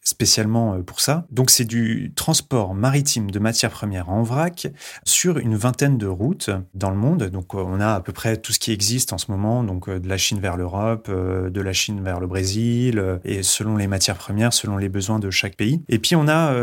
spécialement 0.10 0.74
euh, 0.74 0.84
pour 0.84 1.00
ça. 1.00 1.25
Donc 1.32 1.50
c'est 1.50 1.66
du 1.66 2.12
transport 2.16 2.74
maritime 2.74 3.32
de 3.32 3.39
matières 3.39 3.72
premières 3.72 4.10
en 4.10 4.24
vrac 4.24 4.68
sur 5.04 5.38
une 5.38 5.56
vingtaine 5.56 5.98
de 5.98 6.08
routes 6.08 6.50
dans 6.74 6.89
le 6.89 6.98
monde. 6.98 7.24
Donc 7.25 7.54
euh, 7.54 7.63
on 7.66 7.80
a 7.80 7.94
à 7.94 8.01
peu 8.01 8.12
près 8.12 8.38
tout 8.38 8.51
ce 8.51 8.60
qui 8.60 8.72
existe 8.72 9.13
en 9.13 9.18
ce 9.18 9.32
moment, 9.32 9.63
donc 9.63 9.88
euh, 9.88 10.00
de 10.00 10.08
la 10.08 10.18
Chine 10.18 10.39
vers 10.39 10.58
l'Europe, 10.58 11.10
de 11.10 11.62
la 11.62 11.74
Chine 11.74 12.01
vers 12.01 12.20
le 12.20 12.28
Brésil, 12.28 13.20
et 13.24 13.44
selon 13.44 13.78
les 13.78 13.88
matières 13.88 14.18
premières, 14.18 14.49
selon 14.51 14.77
les 14.77 14.89
besoins 14.89 15.20
de 15.20 15.29
chaque 15.29 15.56
pays. 15.56 15.82
Et 15.89 16.00
puis 16.00 16.15
on 16.15 16.27
a, 16.27 16.53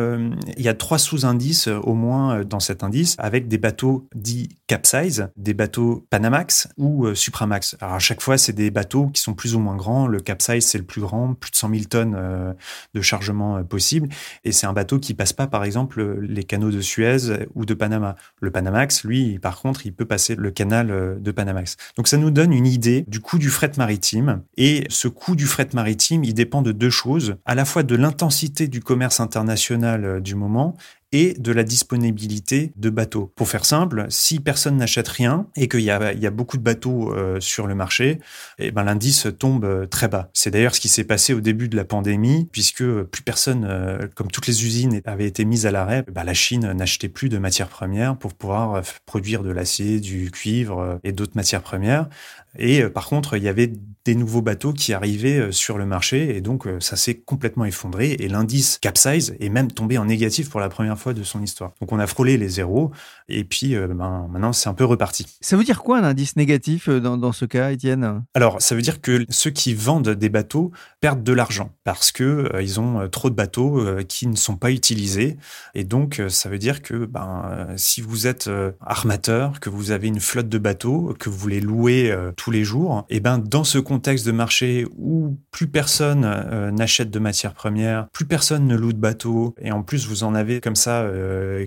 il 0.56 0.62
y 0.62 0.68
a 0.68 0.74
trois 0.74 0.98
sous-indices 0.98 1.68
au 1.68 1.94
moins 1.94 2.44
dans 2.44 2.60
cet 2.60 2.82
indice, 2.82 3.16
avec 3.18 3.48
des 3.48 3.58
bateaux 3.58 4.08
dits 4.14 4.48
capsize, 4.66 5.28
des 5.36 5.54
bateaux 5.54 6.06
Panamax 6.10 6.68
ou 6.76 7.14
Supramax. 7.14 7.76
Alors 7.80 7.94
à 7.94 7.98
chaque 7.98 8.20
fois, 8.20 8.38
c'est 8.38 8.52
des 8.52 8.70
bateaux 8.70 9.06
qui 9.08 9.22
sont 9.22 9.34
plus 9.34 9.54
ou 9.54 9.60
moins 9.60 9.76
grands. 9.76 10.06
Le 10.06 10.20
capsize, 10.20 10.66
c'est 10.66 10.78
le 10.78 10.84
plus 10.84 11.00
grand, 11.00 11.34
plus 11.34 11.50
de 11.50 11.56
100 11.56 11.70
000 11.70 11.84
tonnes 11.84 12.16
de 12.94 13.00
chargement 13.00 13.56
euh, 13.56 13.62
possible. 13.62 14.08
Et 14.44 14.52
c'est 14.52 14.66
un 14.66 14.72
bateau 14.72 14.98
qui 14.98 15.14
passe 15.14 15.32
pas, 15.32 15.46
par 15.46 15.64
exemple, 15.64 16.20
les 16.20 16.44
canaux 16.44 16.70
de 16.70 16.80
Suez 16.80 17.46
ou 17.54 17.64
de 17.64 17.74
Panama. 17.74 18.16
Le 18.40 18.50
Panamax, 18.50 19.04
lui, 19.04 19.38
par 19.38 19.60
contre, 19.60 19.86
il 19.86 19.92
peut 19.92 20.04
passer 20.04 20.34
le 20.34 20.50
canal 20.50 20.90
euh, 20.90 21.16
de 21.18 21.30
Panamax. 21.30 21.76
Donc 21.96 22.08
ça 22.08 22.16
nous 22.16 22.30
donne 22.30 22.52
une 22.52 22.66
idée 22.66 23.04
du 23.08 23.20
coût 23.20 23.38
du 23.38 23.50
fret 23.50 23.72
maritime. 23.76 24.42
Et 24.56 24.84
ce 24.88 25.08
coût 25.08 25.36
du 25.36 25.46
fret 25.46 25.68
maritime, 25.74 26.24
il 26.24 26.34
dépend 26.34 26.62
de 26.62 26.72
deux 26.72 26.90
choses, 26.90 27.36
à 27.44 27.54
la 27.54 27.64
fois 27.64 27.75
de 27.82 27.96
l'intensité 27.96 28.68
du 28.68 28.80
commerce 28.80 29.20
international 29.20 30.04
euh, 30.04 30.20
du 30.20 30.34
moment 30.34 30.76
et 31.12 31.34
de 31.34 31.52
la 31.52 31.62
disponibilité 31.62 32.72
de 32.76 32.90
bateaux. 32.90 33.32
Pour 33.36 33.48
faire 33.48 33.64
simple, 33.64 34.06
si 34.08 34.40
personne 34.40 34.76
n'achète 34.76 35.06
rien 35.06 35.46
et 35.54 35.68
qu'il 35.68 35.80
y 35.80 35.84
y 35.84 35.90
a 35.90 36.30
beaucoup 36.30 36.56
de 36.56 36.62
bateaux 36.62 37.14
euh, 37.14 37.38
sur 37.40 37.66
le 37.68 37.74
marché, 37.74 38.18
eh 38.58 38.72
ben 38.72 38.82
l'indice 38.82 39.28
tombe 39.38 39.64
euh, 39.64 39.86
très 39.86 40.08
bas. 40.08 40.30
C'est 40.34 40.50
d'ailleurs 40.50 40.74
ce 40.74 40.80
qui 40.80 40.88
s'est 40.88 41.04
passé 41.04 41.32
au 41.32 41.40
début 41.40 41.68
de 41.68 41.76
la 41.76 41.84
pandémie, 41.84 42.48
puisque 42.50 42.84
plus 42.84 43.22
personne, 43.22 43.66
comme 44.14 44.30
toutes 44.30 44.48
les 44.48 44.64
usines 44.64 45.00
avaient 45.04 45.26
été 45.26 45.44
mises 45.44 45.64
à 45.64 45.70
l'arrêt, 45.70 46.04
ben 46.10 46.24
la 46.24 46.34
Chine 46.34 46.72
n'achetait 46.72 47.08
plus 47.08 47.28
de 47.28 47.38
matières 47.38 47.68
premières 47.68 48.16
pour 48.16 48.34
pouvoir 48.34 48.82
produire 49.06 49.42
de 49.42 49.50
l'acier, 49.50 50.00
du 50.00 50.30
cuivre 50.30 50.98
et 51.04 51.12
d'autres 51.12 51.36
matières 51.36 51.62
premières. 51.62 52.08
Et 52.58 52.82
par 52.88 53.06
contre, 53.06 53.36
il 53.36 53.44
y 53.44 53.48
avait 53.48 53.72
des 54.06 54.14
nouveaux 54.14 54.42
bateaux 54.42 54.72
qui 54.72 54.94
arrivaient 54.94 55.52
sur 55.52 55.78
le 55.78 55.86
marché. 55.86 56.36
Et 56.36 56.40
donc 56.40 56.66
ça 56.80 56.96
s'est 56.96 57.16
complètement 57.16 57.64
effondré. 57.64 58.12
Et 58.18 58.28
l'indice 58.28 58.78
capsize 58.80 59.36
est 59.40 59.48
même 59.48 59.70
tombé 59.70 59.98
en 59.98 60.06
négatif 60.06 60.48
pour 60.48 60.60
la 60.60 60.68
première 60.68 60.98
fois 60.98 61.12
de 61.12 61.22
son 61.22 61.42
histoire. 61.42 61.72
Donc 61.80 61.92
on 61.92 61.98
a 61.98 62.06
frôlé 62.06 62.36
les 62.38 62.48
zéros. 62.48 62.90
Et 63.28 63.44
puis 63.44 63.74
euh, 63.74 63.88
ben, 63.88 64.28
maintenant 64.30 64.52
c'est 64.52 64.68
un 64.68 64.74
peu 64.74 64.84
reparti. 64.84 65.26
Ça 65.40 65.56
veut 65.56 65.64
dire 65.64 65.82
quoi 65.82 65.98
un 65.98 66.04
indice 66.04 66.36
négatif 66.36 66.88
euh, 66.88 67.00
dans, 67.00 67.32
ce 67.32 67.44
cas, 67.44 67.72
Étienne? 67.72 68.22
Alors 68.34 68.62
ça 68.62 68.74
veut 68.74 68.82
dire 68.82 69.00
que 69.00 69.24
ceux 69.28 69.50
qui 69.50 69.74
vendent 69.74 70.10
des 70.10 70.28
bateaux 70.28 70.70
perdent 71.00 71.24
de 71.24 71.32
l'argent 71.32 71.70
parce 71.84 72.12
que 72.12 72.50
euh, 72.54 72.62
ils 72.62 72.80
ont 72.80 73.08
trop 73.08 73.30
de 73.30 73.34
bateaux 73.34 73.84
qui 74.08 74.26
ne 74.26 74.36
sont 74.36 74.56
pas 74.56 74.70
utilisés. 74.70 75.36
Et 75.74 75.84
donc 75.84 76.22
ça 76.28 76.48
veut 76.48 76.58
dire 76.58 76.82
que 76.82 77.06
ben, 77.06 77.68
si 77.76 78.00
vous 78.00 78.26
êtes 78.26 78.48
armateur, 78.80 79.60
que 79.60 79.70
vous 79.70 79.90
avez 79.90 80.08
une 80.08 80.20
flotte 80.20 80.48
de 80.48 80.58
bateaux, 80.58 81.14
que 81.18 81.28
vous 81.28 81.48
les 81.48 81.60
louez 81.60 82.14
tous 82.36 82.50
les 82.50 82.64
jours, 82.64 83.04
et 83.08 83.20
ben 83.20 83.38
dans 83.38 83.64
ce 83.64 83.78
contexte 83.78 83.95
de 83.96 84.32
marché 84.32 84.86
où 84.96 85.36
plus 85.50 85.66
personne 85.66 86.20
n'achète 86.72 87.10
de 87.10 87.18
matières 87.18 87.54
premières, 87.54 88.08
plus 88.10 88.24
personne 88.24 88.66
ne 88.66 88.76
loue 88.76 88.92
de 88.92 88.98
bateaux 88.98 89.54
et 89.60 89.72
en 89.72 89.82
plus 89.82 90.06
vous 90.06 90.24
en 90.24 90.34
avez 90.34 90.60
comme 90.60 90.76
ça 90.76 91.06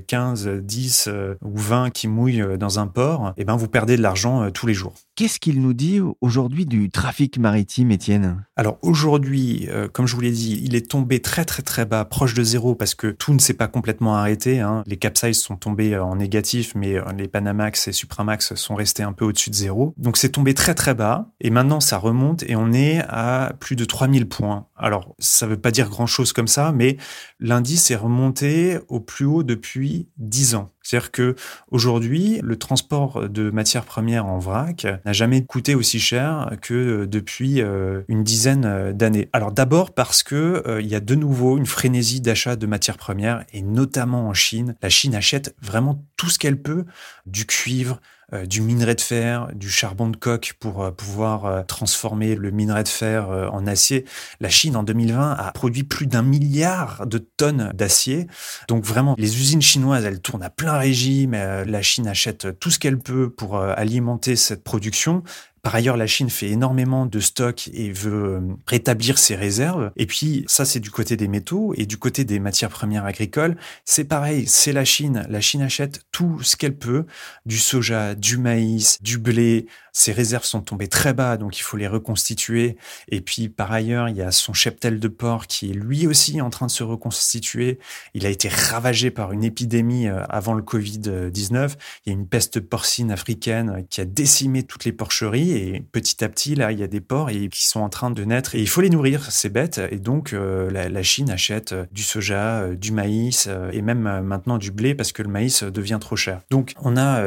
15, 0.07 0.47
10 0.47 1.07
euh, 1.07 1.11
euh, 1.11 1.35
ou 1.43 1.57
20 1.57 1.89
qui 1.91 2.07
mouillent 2.07 2.41
euh, 2.41 2.57
dans 2.57 2.79
un 2.79 2.87
port, 2.87 3.33
et 3.37 3.41
eh 3.41 3.45
ben 3.45 3.55
vous 3.55 3.67
perdez 3.67 3.97
de 3.97 4.01
l'argent 4.01 4.49
tous 4.51 4.67
les 4.67 4.73
jours. 4.73 4.93
Qu'est-ce 5.19 5.41
qu'il 5.41 5.59
nous 5.59 5.73
dit 5.73 5.99
aujourd'hui 6.21 6.65
du 6.65 6.89
trafic 6.89 7.39
maritime, 7.39 7.91
Étienne? 7.91 8.45
Alors 8.55 8.77
aujourd'hui, 8.81 9.67
comme 9.91 10.07
je 10.07 10.15
vous 10.15 10.21
l'ai 10.21 10.31
dit, 10.31 10.61
il 10.63 10.75
est 10.75 10.89
tombé 10.89 11.21
très 11.21 11.43
très 11.43 11.61
très 11.61 11.85
bas, 11.85 12.05
proche 12.05 12.33
de 12.33 12.41
zéro, 12.41 12.73
parce 12.73 12.95
que 12.95 13.07
tout 13.07 13.33
ne 13.33 13.39
s'est 13.39 13.53
pas 13.53 13.67
complètement 13.67 14.15
arrêté. 14.15 14.61
Hein. 14.61 14.81
Les 14.87 14.95
capsizes 14.95 15.41
sont 15.41 15.57
tombés 15.57 15.97
en 15.97 16.15
négatif, 16.15 16.73
mais 16.73 16.95
les 17.17 17.27
Panamax 17.27 17.89
et 17.89 17.91
Supramax 17.91 18.55
sont 18.55 18.75
restés 18.75 19.03
un 19.03 19.11
peu 19.11 19.25
au-dessus 19.25 19.49
de 19.49 19.55
zéro. 19.55 19.93
Donc 19.97 20.15
c'est 20.15 20.29
tombé 20.29 20.53
très 20.53 20.73
très 20.73 20.93
bas, 20.93 21.29
et 21.41 21.49
maintenant 21.49 21.81
ça 21.81 21.97
remonte, 21.97 22.43
et 22.43 22.55
on 22.55 22.71
est 22.71 23.01
à 23.09 23.51
plus 23.59 23.75
de 23.75 23.83
3000 23.83 24.25
points. 24.25 24.67
Alors 24.79 25.15
ça 25.19 25.45
veut 25.45 25.59
pas 25.59 25.71
dire 25.71 25.89
grand-chose 25.89 26.33
comme 26.33 26.47
ça, 26.47 26.71
mais 26.71 26.97
l'indice 27.39 27.91
est 27.91 27.95
remonté 27.95 28.79
au 28.87 28.99
plus 28.99 29.25
haut 29.25 29.43
depuis 29.43 30.07
10 30.17 30.55
ans. 30.55 30.71
C'est-à-dire 30.81 31.11
que 31.11 31.35
aujourd'hui, 31.69 32.39
le 32.41 32.55
transport 32.55 33.29
de 33.29 33.51
matières 33.51 33.85
premières 33.85 34.25
en 34.25 34.39
vrac 34.39 34.87
n'a 35.05 35.13
jamais 35.13 35.45
coûté 35.45 35.75
aussi 35.75 35.99
cher 35.99 36.51
que 36.61 37.05
depuis 37.05 37.61
euh, 37.61 38.01
une 38.07 38.23
dizaine 38.23 38.93
d'années. 38.93 39.29
Alors 39.33 39.51
d'abord 39.51 39.93
parce 39.93 40.23
que 40.23 40.63
euh, 40.65 40.81
il 40.81 40.87
y 40.87 40.95
a 40.95 40.99
de 40.99 41.15
nouveau 41.15 41.57
une 41.57 41.65
frénésie 41.65 42.21
d'achat 42.21 42.55
de 42.55 42.65
matières 42.65 42.97
premières 42.97 43.45
et 43.53 43.61
notamment 43.61 44.27
en 44.27 44.33
Chine. 44.33 44.75
La 44.81 44.89
Chine 44.89 45.13
achète 45.13 45.55
vraiment 45.61 46.03
tout 46.17 46.29
ce 46.29 46.39
qu'elle 46.39 46.61
peut, 46.61 46.85
du 47.25 47.45
cuivre, 47.45 47.99
du 48.45 48.61
minerai 48.61 48.95
de 48.95 49.01
fer, 49.01 49.49
du 49.53 49.69
charbon 49.69 50.09
de 50.09 50.17
coque 50.17 50.53
pour 50.59 50.83
euh, 50.83 50.91
pouvoir 50.91 51.45
euh, 51.45 51.63
transformer 51.63 52.35
le 52.35 52.51
minerai 52.51 52.83
de 52.83 52.87
fer 52.87 53.29
en 53.51 53.65
acier. 53.67 54.05
La 54.39 54.49
Chine, 54.49 54.75
en 54.75 54.83
2020, 54.83 55.31
a 55.33 55.51
produit 55.51 55.83
plus 55.83 56.07
d'un 56.07 56.21
milliard 56.21 57.05
de 57.07 57.17
tonnes 57.17 57.71
d'acier. 57.73 58.27
Donc 58.67 58.83
vraiment, 58.83 59.15
les 59.17 59.37
usines 59.37 59.61
chinoises, 59.61 60.05
elles 60.05 60.21
tournent 60.21 60.43
à 60.43 60.49
plein 60.49 60.77
régime. 60.77 61.31
La 61.31 61.81
Chine 61.81 62.07
achète 62.07 62.59
tout 62.59 62.69
ce 62.71 62.79
qu'elle 62.79 62.99
peut 62.99 63.29
pour 63.29 63.57
alimenter 63.57 64.35
cette 64.35 64.63
production. 64.63 65.23
Par 65.61 65.75
ailleurs, 65.75 65.97
la 65.97 66.07
Chine 66.07 66.29
fait 66.29 66.49
énormément 66.49 67.05
de 67.05 67.19
stocks 67.19 67.69
et 67.73 67.91
veut 67.91 68.35
euh, 68.35 68.41
rétablir 68.67 69.17
ses 69.17 69.35
réserves. 69.35 69.91
Et 69.97 70.05
puis, 70.05 70.43
ça, 70.47 70.65
c'est 70.65 70.79
du 70.79 70.91
côté 70.91 71.17
des 71.17 71.27
métaux 71.27 71.73
et 71.75 71.85
du 71.85 71.97
côté 71.97 72.23
des 72.23 72.39
matières 72.39 72.69
premières 72.69 73.05
agricoles. 73.05 73.57
C'est 73.85 74.05
pareil, 74.05 74.45
c'est 74.47 74.73
la 74.73 74.85
Chine. 74.85 75.25
La 75.29 75.41
Chine 75.41 75.61
achète 75.61 76.01
tout 76.11 76.41
ce 76.41 76.55
qu'elle 76.55 76.77
peut, 76.77 77.05
du 77.45 77.57
soja, 77.57 78.15
du 78.15 78.37
maïs, 78.37 79.01
du 79.01 79.17
blé, 79.17 79.67
ses 79.99 80.11
réserves 80.11 80.45
sont 80.45 80.61
tombées 80.61 80.87
très 80.87 81.13
bas, 81.13 81.35
donc 81.35 81.57
il 81.59 81.61
faut 81.61 81.75
les 81.75 81.87
reconstituer. 81.87 82.77
Et 83.09 83.21
puis, 83.21 83.49
par 83.49 83.71
ailleurs, 83.71 84.07
il 84.07 84.15
y 84.15 84.21
a 84.21 84.31
son 84.31 84.53
cheptel 84.53 84.99
de 84.99 85.07
porc 85.07 85.47
qui 85.47 85.71
est 85.71 85.73
lui 85.73 86.07
aussi 86.07 86.39
en 86.41 86.49
train 86.49 86.67
de 86.67 86.71
se 86.71 86.83
reconstituer. 86.83 87.79
Il 88.13 88.25
a 88.25 88.29
été 88.29 88.47
ravagé 88.47 89.11
par 89.11 89.33
une 89.33 89.43
épidémie 89.43 90.07
euh, 90.07 90.23
avant 90.29 90.53
le 90.53 90.61
Covid-19. 90.61 91.73
Il 92.05 92.09
y 92.09 92.11
a 92.11 92.13
une 92.13 92.27
peste 92.27 92.59
porcine 92.59 93.11
africaine 93.11 93.85
qui 93.89 94.01
a 94.01 94.05
décimé 94.05 94.63
toutes 94.63 94.85
les 94.85 94.93
porcheries. 94.93 95.48
Et 95.51 95.83
petit 95.91 96.23
à 96.23 96.29
petit, 96.29 96.55
là, 96.55 96.71
il 96.71 96.79
y 96.79 96.83
a 96.83 96.87
des 96.87 97.01
porcs 97.01 97.29
qui 97.29 97.67
sont 97.67 97.79
en 97.79 97.89
train 97.89 98.11
de 98.11 98.23
naître. 98.23 98.55
Et 98.55 98.59
il 98.59 98.67
faut 98.67 98.81
les 98.81 98.89
nourrir, 98.89 99.31
ces 99.31 99.49
bêtes. 99.49 99.81
Et 99.91 99.97
donc, 99.97 100.33
euh, 100.33 100.69
la, 100.69 101.03
Chine 101.03 101.29
achète 101.29 101.71
euh, 101.71 101.85
du 101.91 102.03
soja, 102.03 102.67
du 102.75 102.91
maïs 102.91 103.49
et 103.71 103.81
même 103.81 104.21
maintenant 104.21 104.57
du 104.57 104.71
blé 104.71 104.93
parce 104.95 105.11
que 105.11 105.23
le 105.23 105.29
maïs 105.29 105.63
devient 105.63 105.97
trop 105.99 106.15
cher. 106.15 106.41
Donc, 106.51 106.73
on 106.81 106.97
a 106.97 107.23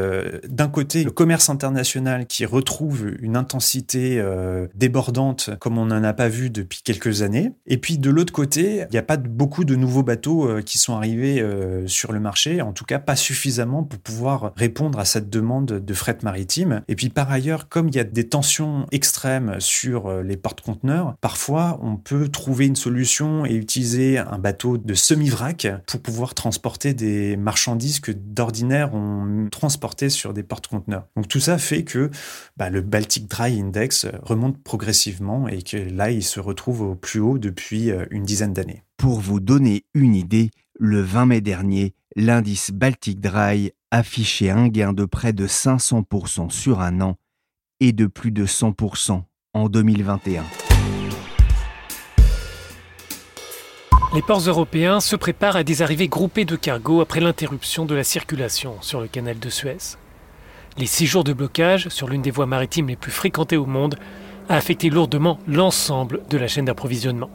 d'un 0.46 0.68
côté 0.68 1.04
le 1.04 1.10
commerce 1.10 1.48
international 1.48 2.26
qui 2.26 2.44
retrouve 2.44 3.12
une 3.20 3.36
intensité 3.36 4.18
euh, 4.20 4.66
débordante 4.74 5.50
comme 5.58 5.78
on 5.78 5.86
n'en 5.86 6.02
a 6.02 6.12
pas 6.12 6.28
vu 6.28 6.50
depuis 6.50 6.80
quelques 6.82 7.22
années. 7.22 7.52
Et 7.66 7.76
puis 7.76 7.98
de 7.98 8.10
l'autre 8.10 8.32
côté, 8.32 8.84
il 8.88 8.92
n'y 8.92 8.98
a 8.98 9.02
pas 9.02 9.16
beaucoup 9.16 9.64
de 9.64 9.74
nouveaux 9.76 10.02
bateaux 10.02 10.48
euh, 10.48 10.62
qui 10.62 10.78
sont 10.78 10.94
arrivés 10.94 11.40
euh, 11.40 11.86
sur 11.86 12.12
le 12.12 12.20
marché, 12.20 12.62
en 12.62 12.72
tout 12.72 12.84
cas 12.84 12.98
pas 12.98 13.16
suffisamment 13.16 13.82
pour 13.82 13.98
pouvoir 14.00 14.52
répondre 14.56 14.98
à 14.98 15.04
cette 15.04 15.30
demande 15.30 15.66
de 15.66 15.94
fret 15.94 16.18
maritime. 16.22 16.82
Et 16.88 16.96
puis 16.96 17.08
par 17.08 17.30
ailleurs, 17.30 17.68
comme 17.68 17.88
il 17.88 17.94
y 17.94 18.00
a 18.00 18.04
des 18.12 18.28
tensions 18.28 18.86
extrêmes 18.92 19.56
sur 19.58 20.06
euh, 20.06 20.22
les 20.22 20.36
porte-conteneurs, 20.36 21.16
parfois 21.20 21.80
on 21.82 21.96
peut 21.96 22.28
trouver 22.28 22.66
une 22.66 22.76
solution 22.76 23.44
et 23.46 23.54
utiliser 23.54 24.18
un 24.18 24.38
bateau 24.38 24.78
de 24.78 24.94
semi-vrac 24.94 25.66
pour 25.86 26.00
pouvoir 26.00 26.34
transporter 26.34 26.94
des 26.94 27.36
marchandises 27.36 28.00
que 28.00 28.12
d'ordinaire 28.12 28.94
on 28.94 29.48
transportait 29.50 30.10
sur 30.10 30.34
des 30.34 30.42
porte-conteneurs. 30.42 31.06
Donc 31.16 31.28
tout 31.28 31.40
ça 31.40 31.58
fait 31.58 31.84
que 31.84 32.10
bah, 32.56 32.70
le 32.70 32.82
Baltic 32.82 33.28
Dry 33.28 33.60
Index 33.60 34.06
remonte 34.22 34.62
progressivement 34.62 35.48
et 35.48 35.62
que 35.62 35.76
là 35.76 36.10
il 36.10 36.22
se 36.22 36.38
retrouve 36.38 36.82
au 36.82 36.94
plus 36.94 37.20
haut 37.20 37.38
depuis 37.38 37.90
euh, 37.90 38.04
une 38.10 38.24
dizaine 38.24 38.52
d'années. 38.52 38.82
Pour 38.98 39.20
vous 39.20 39.40
donner 39.40 39.84
une 39.94 40.14
idée, 40.14 40.50
le 40.78 41.00
20 41.00 41.26
mai 41.26 41.40
dernier, 41.40 41.94
l'indice 42.14 42.70
Baltic 42.70 43.20
Dry 43.20 43.72
affichait 43.90 44.50
un 44.50 44.68
gain 44.68 44.92
de 44.92 45.04
près 45.04 45.32
de 45.32 45.46
500% 45.46 46.50
sur 46.50 46.80
un 46.80 47.00
an 47.00 47.16
et 47.84 47.92
de 47.92 48.06
plus 48.06 48.30
de 48.30 48.46
100% 48.46 49.22
en 49.54 49.68
2021. 49.68 50.44
Les 54.14 54.22
ports 54.22 54.40
européens 54.40 55.00
se 55.00 55.16
préparent 55.16 55.56
à 55.56 55.64
des 55.64 55.82
arrivées 55.82 56.06
groupées 56.06 56.44
de 56.44 56.54
cargos 56.54 57.00
après 57.00 57.18
l'interruption 57.18 57.84
de 57.84 57.96
la 57.96 58.04
circulation 58.04 58.76
sur 58.82 59.00
le 59.00 59.08
canal 59.08 59.40
de 59.40 59.50
Suez. 59.50 59.96
Les 60.78 60.86
six 60.86 61.06
jours 61.06 61.24
de 61.24 61.32
blocage 61.32 61.88
sur 61.88 62.08
l'une 62.08 62.22
des 62.22 62.30
voies 62.30 62.46
maritimes 62.46 62.86
les 62.86 62.94
plus 62.94 63.10
fréquentées 63.10 63.56
au 63.56 63.66
monde 63.66 63.96
a 64.48 64.54
affecté 64.54 64.88
lourdement 64.88 65.40
l'ensemble 65.48 66.20
de 66.30 66.38
la 66.38 66.46
chaîne 66.46 66.66
d'approvisionnement. 66.66 67.30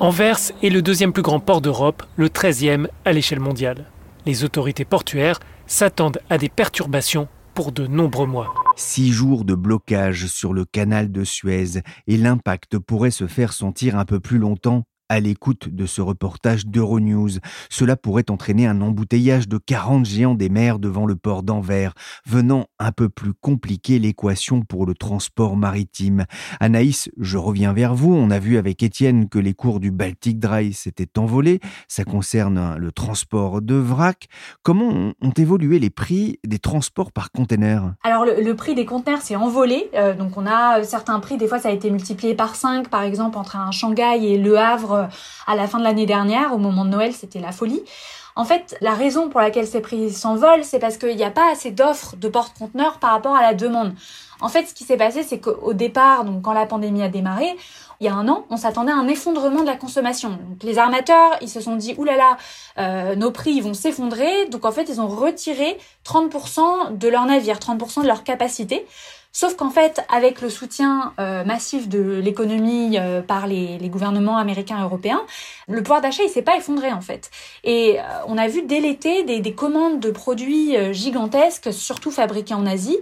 Anvers 0.00 0.50
est 0.64 0.70
le 0.70 0.82
deuxième 0.82 1.12
plus 1.12 1.22
grand 1.22 1.38
port 1.38 1.60
d'Europe, 1.60 2.02
le 2.16 2.28
13e 2.28 2.88
à 3.04 3.12
l'échelle 3.12 3.40
mondiale. 3.40 3.84
Les 4.26 4.42
autorités 4.42 4.84
portuaires 4.84 5.38
s'attendent 5.68 6.18
à 6.28 6.38
des 6.38 6.48
perturbations 6.48 7.28
pour 7.56 7.72
de 7.72 7.86
nombreux 7.86 8.26
mois. 8.26 8.52
Six 8.76 9.10
jours 9.10 9.46
de 9.46 9.54
blocage 9.54 10.26
sur 10.26 10.52
le 10.52 10.66
canal 10.66 11.10
de 11.10 11.24
Suez 11.24 11.80
et 12.06 12.18
l'impact 12.18 12.78
pourrait 12.78 13.10
se 13.10 13.26
faire 13.26 13.54
sentir 13.54 13.98
un 13.98 14.04
peu 14.04 14.20
plus 14.20 14.36
longtemps 14.36 14.84
à 15.08 15.20
l'écoute 15.20 15.68
de 15.68 15.86
ce 15.86 16.00
reportage 16.00 16.66
d'Euronews. 16.66 17.38
Cela 17.70 17.96
pourrait 17.96 18.30
entraîner 18.30 18.66
un 18.66 18.80
embouteillage 18.80 19.48
de 19.48 19.58
40 19.58 20.04
géants 20.04 20.34
des 20.34 20.48
mers 20.48 20.78
devant 20.78 21.06
le 21.06 21.16
port 21.16 21.42
d'Anvers, 21.42 21.94
venant 22.26 22.66
un 22.78 22.92
peu 22.92 23.08
plus 23.08 23.34
compliquer 23.34 23.98
l'équation 23.98 24.62
pour 24.62 24.86
le 24.86 24.94
transport 24.94 25.56
maritime. 25.56 26.26
Anaïs, 26.60 27.10
je 27.18 27.38
reviens 27.38 27.72
vers 27.72 27.94
vous. 27.94 28.14
On 28.14 28.30
a 28.30 28.38
vu 28.38 28.56
avec 28.56 28.82
Étienne 28.82 29.28
que 29.28 29.38
les 29.38 29.54
cours 29.54 29.80
du 29.80 29.90
Baltic 29.90 30.38
Dry 30.38 30.72
s'étaient 30.72 31.18
envolés. 31.18 31.60
Ça 31.88 32.04
concerne 32.04 32.76
le 32.76 32.92
transport 32.92 33.62
de 33.62 33.74
vrac. 33.74 34.26
Comment 34.62 35.12
ont 35.20 35.30
évolué 35.36 35.78
les 35.78 35.90
prix 35.90 36.38
des 36.46 36.58
transports 36.58 37.12
par 37.12 37.30
conteneur 37.30 37.92
Alors 38.02 38.24
le, 38.24 38.54
prix 38.54 38.74
des 38.74 38.86
conteneurs 38.86 39.20
s'est 39.20 39.36
envolé. 39.36 39.90
Euh, 39.94 40.14
donc 40.14 40.36
on 40.36 40.46
a 40.46 40.82
certains 40.82 41.20
prix, 41.20 41.36
des 41.36 41.46
fois 41.46 41.58
ça 41.58 41.68
a 41.68 41.72
été 41.72 41.90
multiplié 41.90 42.34
par 42.34 42.54
5, 42.54 42.88
par 42.88 43.02
exemple 43.02 43.38
entre 43.38 43.56
un 43.56 43.70
Shanghai 43.70 44.18
et 44.22 44.38
Le 44.38 44.58
Havre 44.58 44.95
euh, 44.96 45.04
à 45.46 45.56
la 45.56 45.66
fin 45.66 45.78
de 45.78 45.84
l'année 45.84 46.06
dernière, 46.06 46.52
au 46.54 46.58
moment 46.58 46.84
de 46.84 46.90
Noël, 46.90 47.12
c'était 47.12 47.40
la 47.40 47.52
folie. 47.52 47.82
En 48.34 48.44
fait, 48.44 48.76
la 48.82 48.92
raison 48.92 49.30
pour 49.30 49.40
laquelle 49.40 49.66
ces 49.66 49.80
prix 49.80 50.12
s'envolent, 50.12 50.64
c'est 50.64 50.78
parce 50.78 50.98
qu'il 50.98 51.16
n'y 51.16 51.24
a 51.24 51.30
pas 51.30 51.50
assez 51.50 51.70
d'offres 51.70 52.16
de 52.16 52.28
porte-conteneurs 52.28 52.98
par 52.98 53.12
rapport 53.12 53.34
à 53.34 53.40
la 53.40 53.54
demande. 53.54 53.94
En 54.42 54.48
fait, 54.50 54.66
ce 54.66 54.74
qui 54.74 54.84
s'est 54.84 54.98
passé, 54.98 55.22
c'est 55.22 55.40
qu'au 55.40 55.72
départ, 55.72 56.24
donc 56.24 56.42
quand 56.42 56.52
la 56.52 56.66
pandémie 56.66 57.02
a 57.02 57.08
démarré, 57.08 57.56
il 58.00 58.04
y 58.06 58.08
a 58.10 58.14
un 58.14 58.28
an, 58.28 58.44
on 58.50 58.58
s'attendait 58.58 58.92
à 58.92 58.96
un 58.96 59.08
effondrement 59.08 59.62
de 59.62 59.66
la 59.66 59.76
consommation. 59.76 60.38
Les 60.62 60.76
armateurs, 60.76 61.36
ils 61.40 61.48
se 61.48 61.60
sont 61.60 61.76
dit, 61.76 61.94
oulala, 61.96 62.36
euh, 62.78 63.16
nos 63.16 63.30
prix 63.30 63.60
vont 63.62 63.72
s'effondrer. 63.72 64.46
Donc 64.50 64.66
en 64.66 64.72
fait, 64.72 64.90
ils 64.90 65.00
ont 65.00 65.08
retiré 65.08 65.78
30% 66.04 66.98
de 66.98 67.08
leurs 67.08 67.24
navires, 67.24 67.58
30% 67.58 68.02
de 68.02 68.06
leur 68.06 68.22
capacité. 68.22 68.86
Sauf 69.38 69.54
qu'en 69.54 69.68
fait, 69.68 70.00
avec 70.08 70.40
le 70.40 70.48
soutien 70.48 71.12
euh, 71.20 71.44
massif 71.44 71.90
de 71.90 72.00
l'économie 72.00 72.96
euh, 72.98 73.20
par 73.20 73.46
les, 73.46 73.76
gouvernements 73.90 74.38
américains 74.38 74.78
et 74.78 74.82
européens, 74.82 75.20
le 75.68 75.82
pouvoir 75.82 76.00
d'achat 76.00 76.22
il 76.22 76.30
s'est 76.30 76.40
pas 76.40 76.56
effondré 76.56 76.90
en 76.90 77.02
fait. 77.02 77.30
Et 77.62 78.00
euh, 78.00 78.02
on 78.28 78.38
a 78.38 78.48
vu 78.48 78.62
dès 78.62 78.80
l'été 78.80 79.24
des, 79.24 79.40
des, 79.40 79.52
commandes 79.52 80.00
de 80.00 80.10
produits 80.10 80.74
gigantesques, 80.94 81.70
surtout 81.70 82.10
fabriqués 82.10 82.54
en 82.54 82.64
Asie. 82.64 82.96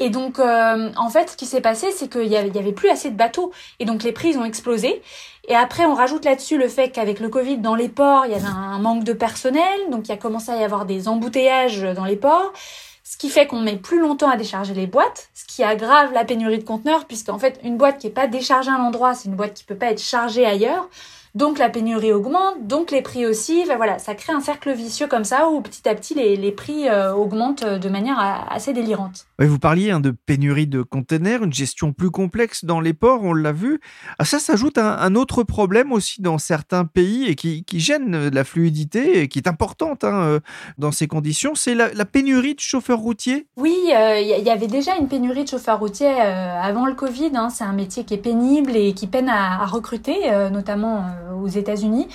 Et 0.00 0.10
donc, 0.10 0.40
en 0.40 1.10
fait, 1.10 1.30
ce 1.30 1.36
qui 1.36 1.44
s'est 1.44 1.60
passé, 1.60 1.92
c'est 1.92 2.10
qu'il 2.10 2.26
y 2.26 2.36
avait, 2.36 2.48
y 2.48 2.58
avait 2.58 2.72
plus 2.72 2.88
assez 2.88 3.10
de 3.10 3.16
bateaux. 3.16 3.52
Et 3.78 3.84
donc, 3.84 4.02
les 4.02 4.12
prix 4.12 4.34
ont 4.38 4.46
explosé. 4.46 5.02
Et 5.46 5.54
après, 5.54 5.84
on 5.84 5.94
rajoute 5.94 6.24
là-dessus 6.24 6.56
le 6.56 6.68
fait 6.68 6.88
qu'avec 6.88 7.20
le 7.20 7.28
Covid, 7.28 7.58
dans 7.58 7.74
les 7.74 7.90
ports, 7.90 8.24
il 8.24 8.32
y 8.32 8.34
avait 8.34 8.46
un 8.46 8.78
manque 8.78 9.04
de 9.04 9.12
personnel. 9.12 9.78
Donc, 9.90 10.08
il 10.08 10.08
y 10.08 10.14
a 10.14 10.16
commencé 10.16 10.50
à 10.50 10.56
y 10.56 10.64
avoir 10.64 10.86
des 10.86 11.06
embouteillages 11.06 11.82
dans 11.82 12.06
les 12.06 12.16
ports 12.16 12.52
ce 13.10 13.16
qui 13.16 13.28
fait 13.28 13.48
qu'on 13.48 13.58
met 13.58 13.76
plus 13.76 13.98
longtemps 13.98 14.30
à 14.30 14.36
décharger 14.36 14.72
les 14.72 14.86
boîtes, 14.86 15.30
ce 15.34 15.44
qui 15.44 15.64
aggrave 15.64 16.12
la 16.12 16.24
pénurie 16.24 16.58
de 16.58 16.64
conteneurs, 16.64 17.06
puisqu'en 17.06 17.40
fait, 17.40 17.58
une 17.64 17.76
boîte 17.76 17.98
qui 17.98 18.06
n'est 18.06 18.12
pas 18.12 18.28
déchargée 18.28 18.70
à 18.70 18.78
l'endroit, 18.78 19.14
c'est 19.14 19.28
une 19.28 19.34
boîte 19.34 19.54
qui 19.54 19.64
peut 19.64 19.74
pas 19.74 19.90
être 19.90 20.00
chargée 20.00 20.46
ailleurs 20.46 20.88
donc 21.36 21.58
la 21.58 21.68
pénurie 21.68 22.12
augmente, 22.12 22.66
donc 22.66 22.90
les 22.90 23.02
prix 23.02 23.24
aussi. 23.24 23.62
voilà, 23.76 24.00
ça 24.00 24.16
crée 24.16 24.32
un 24.32 24.40
cercle 24.40 24.72
vicieux 24.72 25.06
comme 25.06 25.22
ça 25.22 25.48
où 25.48 25.60
petit 25.60 25.88
à 25.88 25.94
petit 25.94 26.14
les, 26.14 26.50
prix 26.50 26.88
euh, 26.88 27.12
augmentent 27.14 27.64
de 27.64 27.88
manière 27.88 28.18
assez 28.50 28.72
délirante. 28.72 29.26
Vous 29.46 29.58
parliez 29.58 29.90
hein, 29.90 30.00
de 30.00 30.10
pénurie 30.10 30.66
de 30.66 30.82
containers, 30.82 31.42
une 31.42 31.52
gestion 31.52 31.92
plus 31.92 32.10
complexe 32.10 32.64
dans 32.64 32.80
les 32.80 32.92
ports, 32.92 33.22
on 33.22 33.32
l'a 33.32 33.52
vu. 33.52 33.80
À 34.18 34.24
ça 34.24 34.38
s'ajoute 34.38 34.78
un, 34.78 35.14
autre 35.14 35.42
problème 35.42 35.92
aussi 35.92 36.22
dans 36.22 36.38
certains 36.38 36.84
pays 36.84 37.26
et 37.26 37.34
qui, 37.34 37.64
gêne 37.72 38.28
la 38.28 38.44
fluidité 38.44 39.22
et 39.22 39.28
qui 39.28 39.38
est 39.38 39.48
importante 39.48 40.04
hein, 40.04 40.22
euh, 40.22 40.40
dans 40.78 40.92
ces 40.92 41.06
conditions, 41.06 41.54
c'est 41.54 41.74
la, 41.74 42.04
pénurie 42.04 42.54
de 42.54 42.60
chauffeurs 42.60 42.98
routiers. 42.98 43.46
Oui, 43.56 43.74
il 43.86 43.94
euh, 43.94 44.20
y, 44.20 44.50
avait 44.50 44.66
déjà 44.66 44.96
une 44.96 45.08
pénurie 45.08 45.44
de 45.44 45.48
chauffeurs 45.48 45.78
routiers 45.78 46.20
avant 46.20 46.86
le 46.86 46.94
Covid. 46.94 47.30
Hein. 47.34 47.48
c'est 47.50 47.64
un 47.64 47.72
métier 47.72 48.04
qui 48.04 48.14
est 48.14 48.18
pénible 48.18 48.76
et 48.76 48.92
qui 48.92 49.06
peine 49.06 49.28
à 49.28 49.64
recruter, 49.66 50.30
notamment 50.50 51.06
aux 51.40 51.48
États-Unis. 51.48 52.08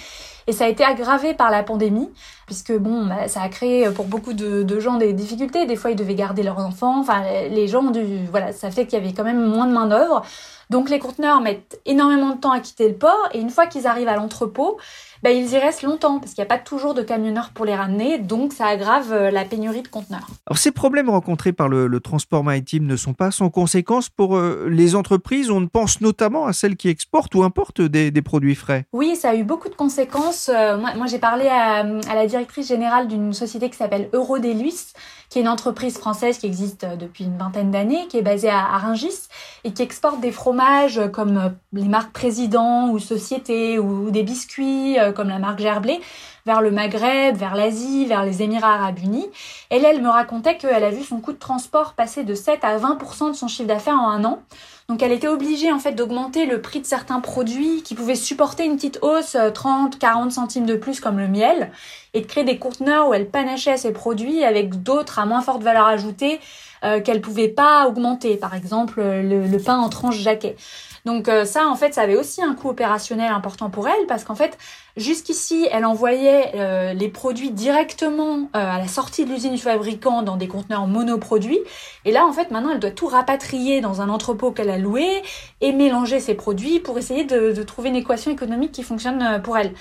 Et 0.48 0.52
ça 0.52 0.66
a 0.66 0.68
été 0.68 0.84
aggravé 0.84 1.34
par 1.34 1.50
la 1.50 1.64
pandémie, 1.64 2.10
puisque 2.46 2.72
bon, 2.72 3.08
bah, 3.08 3.28
ça 3.28 3.42
a 3.42 3.50
créé 3.50 3.90
pour 3.90 4.06
beaucoup 4.06 4.34
de, 4.34 4.80
gens 4.80 4.98
des 4.98 5.14
difficultés. 5.14 5.66
Des 5.66 5.76
fois, 5.76 5.92
ils 5.92 5.96
devaient 5.96 6.16
garder 6.16 6.44
leurs 6.44 6.60
enfants. 6.60 7.00
Enfin, 7.00 7.24
les 7.50 7.68
gens 7.68 7.84
dû, 7.84 8.26
voilà, 8.30 8.52
ça 8.52 8.70
fait 8.70 8.86
qu'il 8.86 9.00
y 9.00 9.02
avait 9.02 9.14
quand 9.14 9.24
même 9.24 9.44
moins 9.44 9.66
de 9.66 9.74
main 9.74 9.88
d'œuvre. 9.88 10.24
Donc, 10.70 10.90
les 10.90 11.00
conteneurs 11.00 11.42
mettent 11.42 11.80
énormément 11.86 12.36
de 12.36 12.40
temps 12.40 12.52
à 12.52 12.60
quitter 12.60 12.90
le 12.90 12.96
port, 12.96 13.30
et 13.34 13.40
une 13.40 13.50
fois 13.50 13.68
qu'ils 13.68 13.88
arrivent 13.88 14.08
à 14.08 14.16
l'entrepôt, 14.16 14.78
bah, 15.26 15.32
ils 15.32 15.52
y 15.52 15.58
restent 15.58 15.82
longtemps 15.82 16.20
parce 16.20 16.34
qu'il 16.34 16.44
n'y 16.44 16.46
a 16.46 16.56
pas 16.56 16.60
toujours 16.60 16.94
de 16.94 17.02
camionneurs 17.02 17.50
pour 17.50 17.66
les 17.66 17.74
ramener, 17.74 18.20
donc 18.20 18.54
ça 18.54 18.68
aggrave 18.68 19.12
euh, 19.12 19.32
la 19.32 19.44
pénurie 19.44 19.82
de 19.82 19.88
conteneurs. 19.88 20.28
Alors 20.46 20.60
ces 20.60 20.70
problèmes 20.70 21.10
rencontrés 21.10 21.52
par 21.52 21.68
le, 21.68 22.00
transport 22.00 22.44
maritime 22.44 22.86
ne 22.86 22.96
sont 22.96 23.14
pas 23.14 23.32
sans 23.32 23.50
conséquences 23.50 24.10
pour 24.10 24.38
euh, 24.38 24.68
les 24.70 24.96
entreprises. 24.96 25.50
On 25.50 25.66
pense 25.66 26.00
notamment 26.00 26.46
à 26.46 26.54
celles 26.54 26.76
qui 26.76 26.90
exportent 26.90 27.34
ou 27.34 27.44
importent 27.44 27.82
des, 27.82 28.12
produits 28.22 28.54
frais. 28.54 28.86
Oui, 28.94 29.16
ça 29.16 29.32
a 29.32 29.36
eu 29.36 29.44
beaucoup 29.44 29.70
de 29.70 29.74
conséquences. 29.74 30.50
Euh, 30.54 30.78
moi, 30.78 31.08
j'ai 31.08 31.18
parlé 31.18 31.48
à, 31.48 31.84
la 31.84 32.28
directrice 32.28 32.68
générale 32.68 33.08
d'une 33.08 33.34
société 33.34 33.72
qui 33.72 33.78
s'appelle 33.78 34.10
Eurodeluis, 34.14 34.94
qui 35.30 35.40
est 35.40 35.42
une 35.42 35.48
entreprise 35.48 35.98
française 35.98 36.38
qui 36.38 36.46
existe 36.46 36.86
depuis 36.86 37.26
une 37.26 37.38
vingtaine 37.38 37.72
d'années, 37.72 38.08
qui 38.08 38.18
est 38.18 38.22
basée 38.22 38.50
à, 38.50 38.60
à 38.60 38.94
et 39.64 39.74
qui 39.74 39.82
exporte 39.82 40.22
des 40.22 40.32
fromages 40.32 41.02
comme 41.12 41.56
les 41.74 41.88
marques 41.88 42.14
Président 42.14 42.90
ou 42.90 43.00
Société 43.00 43.80
ou 43.80 44.12
des 44.12 44.24
biscuits 44.24 44.98
comme 45.16 45.30
la 45.30 45.40
marque 45.40 45.60
Gerblé, 45.60 46.00
vers 46.46 46.62
le 46.62 46.70
Maghreb, 46.72 47.36
vers 47.36 47.56
l'Asie, 47.56 48.06
vers 48.06 48.24
les 48.24 48.44
Émirats 48.44 48.76
arabes 48.76 49.00
unis. 49.00 49.28
Et 49.72 49.80
là, 49.80 49.90
elle 49.92 50.02
me 50.02 50.10
racontait 50.10 50.58
qu'elle 50.58 50.84
a 50.84 50.92
vu 50.92 51.04
son 51.04 51.20
coût 51.20 51.34
de 51.34 51.40
transport 51.40 51.94
passer 51.94 52.24
de 52.24 52.36
7 52.36 52.64
à 52.64 52.78
20% 52.78 53.32
de 53.32 53.36
son 53.36 53.48
chiffre 53.48 53.68
d'affaires 53.68 53.96
en 53.96 54.10
un 54.10 54.24
an. 54.26 54.44
Donc 54.88 55.02
elle 55.02 55.12
était 55.12 55.28
obligée 55.28 55.72
en 55.72 55.80
fait 55.80 55.94
d'augmenter 55.94 56.46
le 56.46 56.62
prix 56.62 56.80
de 56.80 56.86
certains 56.86 57.20
produits 57.20 57.82
qui 57.82 57.96
pouvaient 57.96 58.14
supporter 58.14 58.66
une 58.66 58.76
petite 58.76 59.00
hausse 59.02 59.36
30, 59.54 59.96
euh, 59.96 59.98
40 59.98 60.32
centimes 60.32 60.68
de 60.68 60.76
plus 60.76 61.00
comme 61.00 61.18
le 61.18 61.28
miel 61.28 61.72
et 62.14 62.22
de 62.22 62.28
créer 62.28 62.44
des 62.44 62.60
conteneurs 62.60 63.08
où 63.08 63.14
elle 63.16 63.28
panachait 63.28 63.78
ses 63.78 63.92
produits 63.92 64.44
avec 64.44 64.84
d'autres 64.84 65.18
à 65.18 65.26
moins 65.26 65.42
forte 65.42 65.64
valeur 65.64 65.88
ajoutée 65.88 66.40
euh, 66.84 67.02
qu'elle 67.02 67.20
pouvait 67.20 67.48
pas 67.48 67.88
augmenter. 67.88 68.38
Par 68.38 68.54
exemple, 68.54 69.02
le, 69.02 69.48
le 69.48 69.58
pain 69.58 69.80
en 69.80 69.90
tranche 69.90 70.18
jaquet. 70.18 70.56
Donc 71.06 71.30
euh, 71.30 71.46
ça, 71.46 71.68
en 71.68 71.76
fait, 71.76 71.94
ça 71.94 72.02
avait 72.02 72.16
aussi 72.16 72.42
un 72.42 72.56
coût 72.56 72.70
opérationnel 72.70 73.32
important 73.32 73.70
pour 73.70 73.88
elle 73.88 74.08
parce 74.08 74.24
qu'en 74.24 74.34
fait, 74.34 74.58
jusqu'ici, 74.98 75.68
elle 75.72 75.86
envoyait 75.86 76.52
euh, 76.56 76.94
les 76.94 77.10
produits 77.10 77.52
directement 77.52 78.50
euh, 78.56 78.60
à 78.60 78.80
la 78.80 78.88
sortie 78.88 79.24
de 79.24 79.30
l'usine 79.30 79.54
du 79.54 79.62
fabricant 79.62 80.24
dans 80.24 80.36
des 80.36 80.48
conteneurs 80.48 80.88
monoproduits. 80.88 81.60
Et 82.06 82.12
là, 82.12 82.26
en 82.26 82.34
fait, 82.34 82.50
maintenant, 82.50 82.72
elle 82.72 82.80
doit 82.80 82.92
tout 82.92 83.08
rapatrier 83.08 83.82
dans 83.82 84.02
un 84.02 84.10
entrepôt 84.10 84.52
qu'elle 84.52 84.72
a 84.72 84.80
loué 84.80 85.22
et 85.62 85.72
mélanger 85.74 86.20
ses 86.20 86.34
produits 86.34 86.80
pour 86.80 86.98
essayer 86.98 87.24
de, 87.24 87.52
de 87.52 87.64
trouver 87.64 87.90
une 87.90 87.96
équation 87.96 88.32
économique 88.32 88.72
qui 88.72 88.84
fonctionne 88.84 89.42
pour 89.44 89.58
elle. 89.58 89.74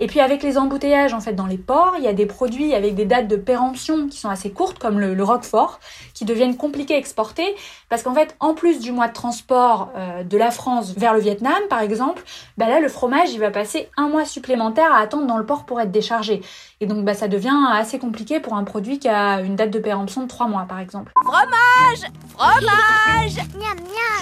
Et 0.00 0.06
puis 0.06 0.20
avec 0.20 0.42
les 0.42 0.58
embouteillages 0.58 1.12
en 1.12 1.20
fait 1.20 1.32
dans 1.32 1.46
les 1.46 1.58
ports, 1.58 1.94
il 1.98 2.04
y 2.04 2.08
a 2.08 2.12
des 2.12 2.26
produits 2.26 2.74
avec 2.74 2.94
des 2.94 3.04
dates 3.04 3.28
de 3.28 3.36
péremption 3.36 4.08
qui 4.08 4.18
sont 4.18 4.28
assez 4.28 4.50
courtes, 4.50 4.78
comme 4.78 5.00
le, 5.00 5.24
roquefort, 5.24 5.80
qui 6.14 6.24
deviennent 6.24 6.56
compliqués 6.56 6.94
à 6.94 6.98
exporter, 6.98 7.54
parce 7.88 8.02
qu'en 8.02 8.14
fait, 8.14 8.36
en 8.40 8.54
plus 8.54 8.80
du 8.80 8.92
mois 8.92 9.08
de 9.08 9.12
transport 9.12 9.90
euh, 9.96 10.22
de 10.22 10.38
la 10.38 10.50
France 10.50 10.94
vers 10.96 11.14
le 11.14 11.20
Vietnam, 11.20 11.58
par 11.68 11.80
exemple, 11.80 12.22
bah 12.56 12.68
là 12.68 12.80
le 12.80 12.88
fromage 12.88 13.32
il 13.32 13.40
va 13.40 13.50
passer 13.50 13.88
un 13.96 14.08
mois 14.08 14.24
supplémentaire 14.24 14.92
à 14.92 14.98
attendre 14.98 15.26
dans 15.26 15.38
le 15.38 15.46
port 15.46 15.64
pour 15.64 15.80
être 15.80 15.90
déchargé. 15.90 16.42
Et 16.80 16.86
donc 16.86 17.04
bah 17.04 17.14
ça 17.14 17.28
devient 17.28 17.66
assez 17.72 17.98
compliqué 17.98 18.40
pour 18.40 18.54
un 18.54 18.64
produit 18.64 18.98
qui 18.98 19.08
a 19.08 19.40
une 19.40 19.56
date 19.56 19.70
de 19.70 19.78
péremption 19.78 20.22
de 20.22 20.28
trois 20.28 20.46
mois, 20.46 20.66
par 20.68 20.78
exemple. 20.78 21.12
Fromage, 21.24 22.10
fromage. 22.36 23.44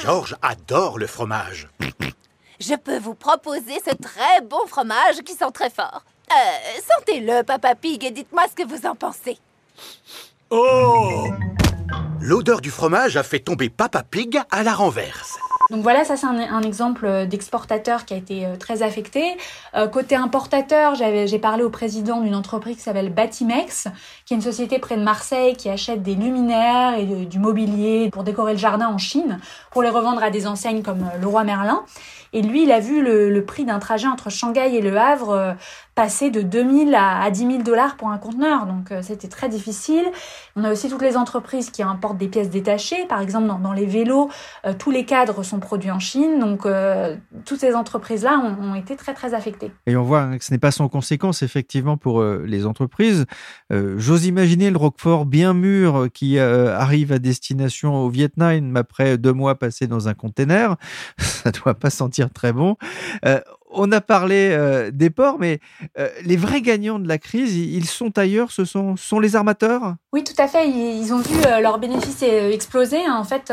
Georges 0.02 0.36
adore 0.42 0.98
le 0.98 1.06
fromage. 1.06 1.68
Je 2.60 2.74
peux 2.74 2.98
vous 2.98 3.14
proposer 3.14 3.80
ce 3.84 3.94
très 3.94 4.40
bon 4.42 4.66
fromage 4.66 5.20
qui 5.24 5.34
sent 5.34 5.50
très 5.52 5.70
fort. 5.70 6.02
Euh, 6.30 6.80
sentez-le, 6.98 7.42
Papa 7.42 7.74
Pig, 7.74 8.04
et 8.04 8.10
dites-moi 8.10 8.44
ce 8.48 8.54
que 8.54 8.66
vous 8.66 8.86
en 8.86 8.94
pensez. 8.94 9.38
Oh 10.50 11.26
L'odeur 12.20 12.60
du 12.60 12.70
fromage 12.70 13.16
a 13.16 13.22
fait 13.22 13.40
tomber 13.40 13.68
Papa 13.68 14.02
Pig 14.02 14.40
à 14.50 14.62
la 14.62 14.74
renverse. 14.74 15.38
Donc 15.70 15.82
voilà, 15.82 16.04
ça 16.04 16.16
c'est 16.16 16.26
un, 16.26 16.62
exemple 16.62 17.26
d'exportateur 17.26 18.04
qui 18.04 18.14
a 18.14 18.16
été 18.16 18.46
euh, 18.46 18.56
très 18.56 18.82
affecté. 18.82 19.36
Euh, 19.74 19.88
côté 19.88 20.14
importateur, 20.14 20.94
j'ai 20.94 21.38
parlé 21.40 21.64
au 21.64 21.70
président 21.70 22.20
d'une 22.20 22.36
entreprise 22.36 22.76
qui 22.76 22.82
s'appelle 22.82 23.12
Batimex, 23.12 23.88
qui 24.24 24.34
est 24.34 24.36
une 24.36 24.42
société 24.42 24.78
près 24.78 24.96
de 24.96 25.02
Marseille 25.02 25.56
qui 25.56 25.68
achète 25.68 26.04
des 26.04 26.14
luminaires 26.14 26.96
et 26.96 27.04
du 27.04 27.40
mobilier 27.40 28.10
pour 28.12 28.22
décorer 28.22 28.52
le 28.52 28.58
jardin 28.58 28.86
en 28.86 28.98
Chine, 28.98 29.40
pour 29.72 29.82
les 29.82 29.90
revendre 29.90 30.22
à 30.22 30.30
des 30.30 30.46
enseignes 30.46 30.82
comme 30.82 31.02
euh, 31.02 31.18
Leroy 31.20 31.42
Merlin. 31.42 31.84
Et 32.32 32.42
lui, 32.42 32.64
il 32.64 32.72
a 32.72 32.80
vu 32.80 33.02
le, 33.02 33.44
prix 33.44 33.64
d'un 33.64 33.78
trajet 33.78 34.08
entre 34.08 34.30
Shanghai 34.30 34.74
et 34.74 34.80
Le 34.80 34.96
Havre 34.96 35.30
euh, 35.30 35.52
passer 35.94 36.30
de 36.30 36.42
2000 36.42 36.94
à, 36.94 37.22
à 37.22 37.30
10 37.30 37.38
000 37.38 37.62
dollars 37.62 37.96
pour 37.96 38.08
un 38.08 38.18
conteneur. 38.18 38.66
Donc 38.66 38.90
euh, 38.90 39.00
c'était 39.02 39.28
très 39.28 39.48
difficile. 39.48 40.04
On 40.56 40.64
a 40.64 40.72
aussi 40.72 40.88
toutes 40.88 41.02
les 41.02 41.16
entreprises 41.16 41.70
qui 41.70 41.82
importent 41.82 42.18
des 42.18 42.28
pièces 42.28 42.50
détachées. 42.50 43.06
Par 43.08 43.20
exemple, 43.20 43.46
dans, 43.46 43.72
les 43.72 43.86
vélos, 43.86 44.28
euh, 44.66 44.74
tous 44.76 44.90
les 44.90 45.04
cadres 45.04 45.42
sont 45.42 45.60
produits 45.60 45.90
en 45.90 46.00
Chine. 46.00 46.38
Donc 46.40 46.66
toutes 47.44 47.60
ces 47.60 47.74
entreprises-là 47.74 48.38
ont, 48.60 48.74
été 48.74 48.96
très 48.96 49.14
très 49.14 49.32
affectées. 49.32 49.70
Et 49.86 49.96
on 49.96 50.02
voit 50.02 50.22
hein, 50.22 50.38
que 50.38 50.44
ce 50.44 50.52
n'est 50.52 50.58
pas 50.58 50.70
sans 50.70 50.88
conséquence 50.88 51.42
effectivement 51.42 51.96
pour 51.96 52.22
les 52.22 52.66
entreprises. 52.66 53.26
J'ose 53.70 54.26
imaginer 54.26 54.70
le 54.70 54.76
Roquefort 54.76 55.24
bien 55.24 55.54
mûr 55.54 56.08
qui 56.12 56.38
arrive 56.38 57.12
à 57.12 57.18
destination 57.18 57.94
au 57.94 58.08
Vietnam 58.08 58.76
après 58.76 59.18
deux 59.18 59.32
mois 59.32 59.54
passés 59.54 59.86
dans 59.86 60.08
un 60.08 60.14
container. 60.14 60.76
Ça 61.18 61.50
doit 61.50 61.74
pas 61.74 61.90
sentir 61.90 62.25
très 62.28 62.52
bon. 62.52 62.76
Euh, 63.24 63.40
on 63.68 63.90
a 63.92 64.00
parlé 64.00 64.50
euh, 64.52 64.90
des 64.92 65.10
ports, 65.10 65.38
mais 65.38 65.58
euh, 65.98 66.08
les 66.24 66.36
vrais 66.36 66.62
gagnants 66.62 66.98
de 66.98 67.08
la 67.08 67.18
crise, 67.18 67.54
ils 67.56 67.86
sont 67.86 68.16
ailleurs, 68.16 68.50
ce 68.50 68.64
sont, 68.64 68.94
les 69.20 69.36
armateurs? 69.36 69.96
Oui, 70.12 70.24
tout 70.24 70.40
à 70.40 70.46
fait. 70.46 70.68
Ils, 70.70 71.12
ont 71.12 71.18
vu 71.18 71.34
leurs 71.60 71.78
bénéfices 71.78 72.22
exploser. 72.22 72.98
En 73.08 73.24
fait, 73.24 73.52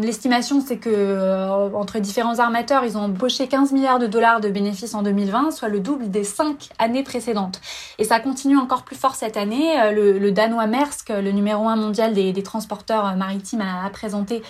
l'estimation, 0.00 0.62
c'est 0.66 0.78
que 0.78 1.74
entre 1.74 1.98
différents 1.98 2.38
armateurs, 2.38 2.84
ils 2.84 2.96
ont 2.96 3.02
embauché 3.02 3.48
15 3.48 3.72
milliards 3.72 3.98
de 3.98 4.06
dollars 4.06 4.40
de 4.40 4.48
bénéfices 4.48 4.94
en 4.94 5.02
2020, 5.02 5.50
soit 5.50 5.68
le 5.68 5.80
double 5.80 6.10
des 6.10 6.24
cinq 6.24 6.70
années 6.78 7.02
précédentes. 7.02 7.60
Et 7.98 8.04
ça 8.04 8.20
continue 8.20 8.56
encore 8.56 8.84
plus 8.84 8.96
fort 8.96 9.14
cette 9.14 9.36
année. 9.36 9.74
Le, 9.92 10.30
danois 10.30 10.66
Maersk, 10.66 11.10
le 11.10 11.32
numéro 11.32 11.68
un 11.68 11.76
mondial 11.76 12.14
des, 12.14 12.42
transporteurs 12.42 13.16
maritimes, 13.16 13.62
a, 13.62 13.90
présenté 13.90 14.42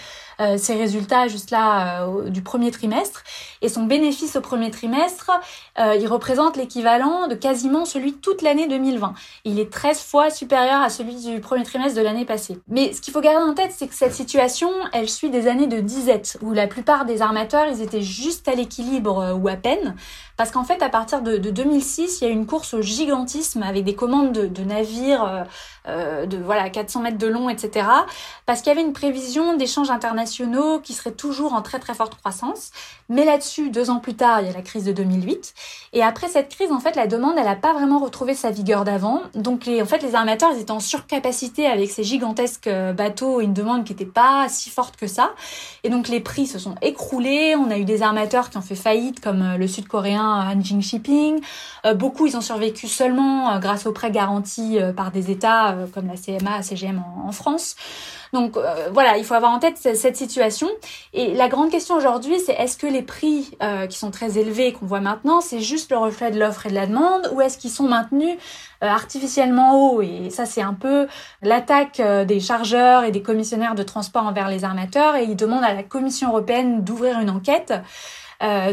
ses 0.59 0.75
résultats 0.75 1.29
juste 1.29 1.51
là 1.51 2.07
du 2.27 2.43
premier 2.43 2.71
trimestre. 2.71 3.23
Et 3.63 3.69
son 3.69 3.85
bénéfice 3.85 4.37
au 4.37 4.41
premier 4.41 4.71
trimestre, 4.71 5.31
euh, 5.79 5.97
il 5.99 6.07
représente 6.07 6.57
l'équivalent 6.57 7.27
de 7.29 7.35
quasiment 7.35 7.85
celui 7.85 8.13
de 8.13 8.17
toute 8.17 8.43
l'année 8.43 8.69
2020. 8.69 9.15
Il 9.45 9.59
est 9.59 9.73
13 9.73 10.01
fois 10.01 10.31
supérieur 10.31 10.81
à 10.83 10.91
celui 10.91 11.17
du 11.17 11.41
premier 11.41 11.63
trimestre 11.63 11.97
de 11.97 12.03
l'année 12.03 12.25
passée. 12.25 12.59
Mais 12.69 12.93
ce 12.93 13.01
qu'il 13.01 13.13
faut 13.13 13.21
garder 13.21 13.49
en 13.49 13.55
tête, 13.55 13.73
c'est 13.77 13.89
que 13.89 13.95
cette 13.95 14.15
situation, 14.15 14.71
elle 14.93 15.09
suit 15.09 15.31
des 15.31 15.49
années 15.49 15.67
de 15.67 15.81
disette, 15.81 16.39
où 16.43 16.53
la 16.53 16.67
plupart 16.67 17.07
des 17.07 17.23
armateurs, 17.23 17.67
ils 17.69 17.83
étaient 17.83 18.03
juste 18.03 18.49
à 18.49 18.55
l'équilibre 18.55 19.19
euh, 19.19 19.35
ou 19.35 19.49
à 19.49 19.57
peine, 19.57 19.95
parce 20.37 20.51
qu'en 20.51 20.65
fait, 20.65 20.83
à 20.83 20.91
partir 20.91 21.23
de, 21.23 21.39
2006, 21.39 22.21
il 22.21 22.25
y 22.25 22.27
a 22.27 22.31
une 22.31 22.47
course 22.47 22.75
au 22.75 22.83
gigantisme 22.83 23.63
avec 23.63 23.85
des 23.85 23.95
commandes 23.95 24.33
de, 24.33 24.65
navires 24.65 25.47
euh, 25.89 26.27
de 26.27 26.37
voilà 26.37 26.69
400 26.69 27.01
mètres 27.01 27.17
de 27.17 27.27
long, 27.27 27.49
etc. 27.49 27.87
Parce 28.45 28.61
qu'il 28.61 28.69
y 28.69 28.77
avait 28.77 28.87
une 28.87 28.93
prévision 28.93 29.57
d'échanges 29.57 29.91
internationaux 29.91 30.26
qui 30.83 30.93
serait 30.93 31.13
toujours 31.13 31.53
en 31.53 31.63
très 31.63 31.79
très 31.79 31.95
forte 31.95 32.17
croissance. 32.17 32.71
Mais 33.09 33.25
là-dessus, 33.25 33.71
deux 33.71 33.91
ans 33.91 34.01
plus 34.01 34.15
tard, 34.15 34.41
il 34.41 34.47
y 34.47 34.51
a 34.51 34.53
la 34.53 34.63
crise 34.63 34.85
de 34.85 34.93
2008. 34.93 35.55
Et 35.93 36.03
après 36.03 36.29
cette 36.29 36.49
crise, 36.49 36.73
en 36.73 36.81
fait, 36.81 36.97
la 36.97 37.07
demande, 37.07 37.35
elle 37.39 37.45
n'a 37.45 37.57
pas 37.57 37.73
vraiment 37.73 37.99
retrouvé 37.99 38.35
sa 38.35 38.51
vigueur 38.51 38.85
d'avant. 38.85 39.23
Donc, 39.35 39.69
en 39.69 39.85
fait, 39.85 40.03
les 40.03 40.15
armateurs, 40.15 40.51
ils 40.55 40.61
étaient 40.61 40.73
en 40.73 40.81
surcapacité 40.81 41.67
avec 41.67 41.91
ces 41.91 42.03
gigantesques 42.03 42.67
euh, 42.67 42.93
bateaux, 42.93 43.41
une 43.41 43.55
demande 43.55 43.85
qui 43.85 43.93
n'était 43.93 44.05
pas 44.05 44.47
si 44.49 44.71
forte 44.71 44.97
que 44.97 45.07
ça. 45.07 45.31
Et 45.85 45.89
donc, 45.91 46.09
les 46.09 46.21
prix 46.21 46.47
se 46.47 46.59
sont 46.59 46.75
écroulés. 46.83 47.55
On 47.57 47.71
a 47.71 47.79
eu 47.79 47.85
des 47.85 48.03
armateurs 48.03 48.51
qui 48.51 48.59
ont 48.59 48.63
fait 48.63 48.75
faillite, 48.75 49.21
comme 49.21 49.43
euh, 49.43 49.57
le 49.57 49.69
sud-coréen 49.69 50.53
Hanjin 50.53 50.81
Shipping. 50.81 51.41
Euh, 51.85 51.95
beaucoup, 51.95 52.27
ils 52.27 52.37
ont 52.37 52.41
survécu 52.41 52.89
seulement 52.89 53.59
grâce 53.59 53.87
aux 53.87 53.93
prêts 53.93 54.11
garantis 54.11 54.79
par 54.97 55.11
des 55.11 55.31
États 55.31 55.77
comme 55.95 56.07
la 56.07 56.17
CMA, 56.17 56.63
CGM 56.63 57.03
en 57.25 57.33
France. 57.33 57.77
Donc 58.33 58.57
euh, 58.57 58.89
voilà, 58.93 59.17
il 59.19 59.25
faut 59.25 59.35
avoir 59.35 59.53
en 59.53 59.59
tête 59.59 59.79
cette 59.79 60.16
Et 61.13 61.35
la 61.35 61.49
grande 61.49 61.71
question 61.71 61.95
aujourd'hui, 61.95 62.39
c'est 62.45 62.53
est-ce 62.53 62.77
que 62.77 62.87
les 62.87 63.03
prix 63.03 63.57
euh, 63.63 63.87
qui 63.87 63.99
sont 63.99 64.11
très 64.11 64.39
élevés 64.39 64.73
qu'on 64.73 64.87
voit 64.87 65.01
maintenant, 65.01 65.41
c'est 65.41 65.61
juste 65.61 65.91
le 65.91 65.99
reflet 65.99 66.31
de 66.31 66.39
l'offre 66.39 66.67
et 66.67 66.71
de 66.71 66.75
la 66.75 66.87
demande, 66.87 67.31
ou 67.33 67.41
est-ce 67.41 67.59
qu'ils 67.59 67.71
sont 67.71 67.89
maintenus 67.89 68.37
euh, 68.83 68.87
artificiellement 68.87 69.75
hauts 69.81 70.03
Et 70.03 70.31
ça, 70.31 70.47
c'est 70.47 70.63
un 70.63 70.75
peu 70.75 71.07
l'attaque 71.43 72.01
des 72.01 72.41
chargeurs 72.41 73.05
et 73.05 73.11
des 73.11 73.23
commissionnaires 73.23 73.75
de 73.75 73.83
transport 73.83 74.25
envers 74.25 74.49
les 74.49 74.65
armateurs. 74.65 75.17
Et 75.17 75.25
ils 75.25 75.37
demandent 75.37 75.65
à 75.65 75.75
la 75.75 75.83
Commission 75.83 76.29
européenne 76.29 76.83
d'ouvrir 76.85 77.19
une 77.21 77.31
enquête. 77.31 77.73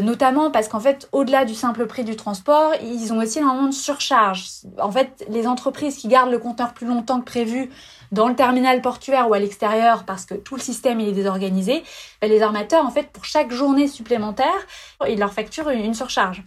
notamment 0.02 0.50
parce 0.50 0.68
qu'en 0.68 0.80
fait, 0.80 1.08
au-delà 1.12 1.44
du 1.44 1.54
simple 1.54 1.86
prix 1.86 2.04
du 2.04 2.16
transport, 2.16 2.72
ils 2.82 3.12
ont 3.12 3.18
aussi 3.18 3.38
énormément 3.38 3.68
de 3.68 3.74
surcharge. 3.74 4.44
En 4.78 4.90
fait, 4.90 5.24
les 5.30 5.46
entreprises 5.46 5.96
qui 5.96 6.08
gardent 6.08 6.30
le 6.30 6.38
compteur 6.38 6.74
plus 6.74 6.86
longtemps 6.86 7.20
que 7.20 7.24
prévu 7.24 7.70
dans 8.14 8.28
le 8.28 8.36
terminal 8.36 8.80
portuaire 8.80 9.28
ou 9.28 9.34
à 9.34 9.38
l'extérieur 9.38 10.04
parce 10.04 10.24
que 10.24 10.34
tout 10.34 10.54
le 10.54 10.60
système 10.60 11.00
est 11.00 11.12
désorganisé, 11.12 11.82
ben, 12.22 12.30
les 12.30 12.40
armateurs, 12.42 12.86
en 12.86 12.90
fait, 12.90 13.08
pour 13.08 13.24
chaque 13.24 13.52
journée 13.52 13.88
supplémentaire, 13.88 14.66
ils 15.08 15.18
leur 15.18 15.32
facturent 15.32 15.68
une 15.70 15.94
surcharge. 15.94 16.42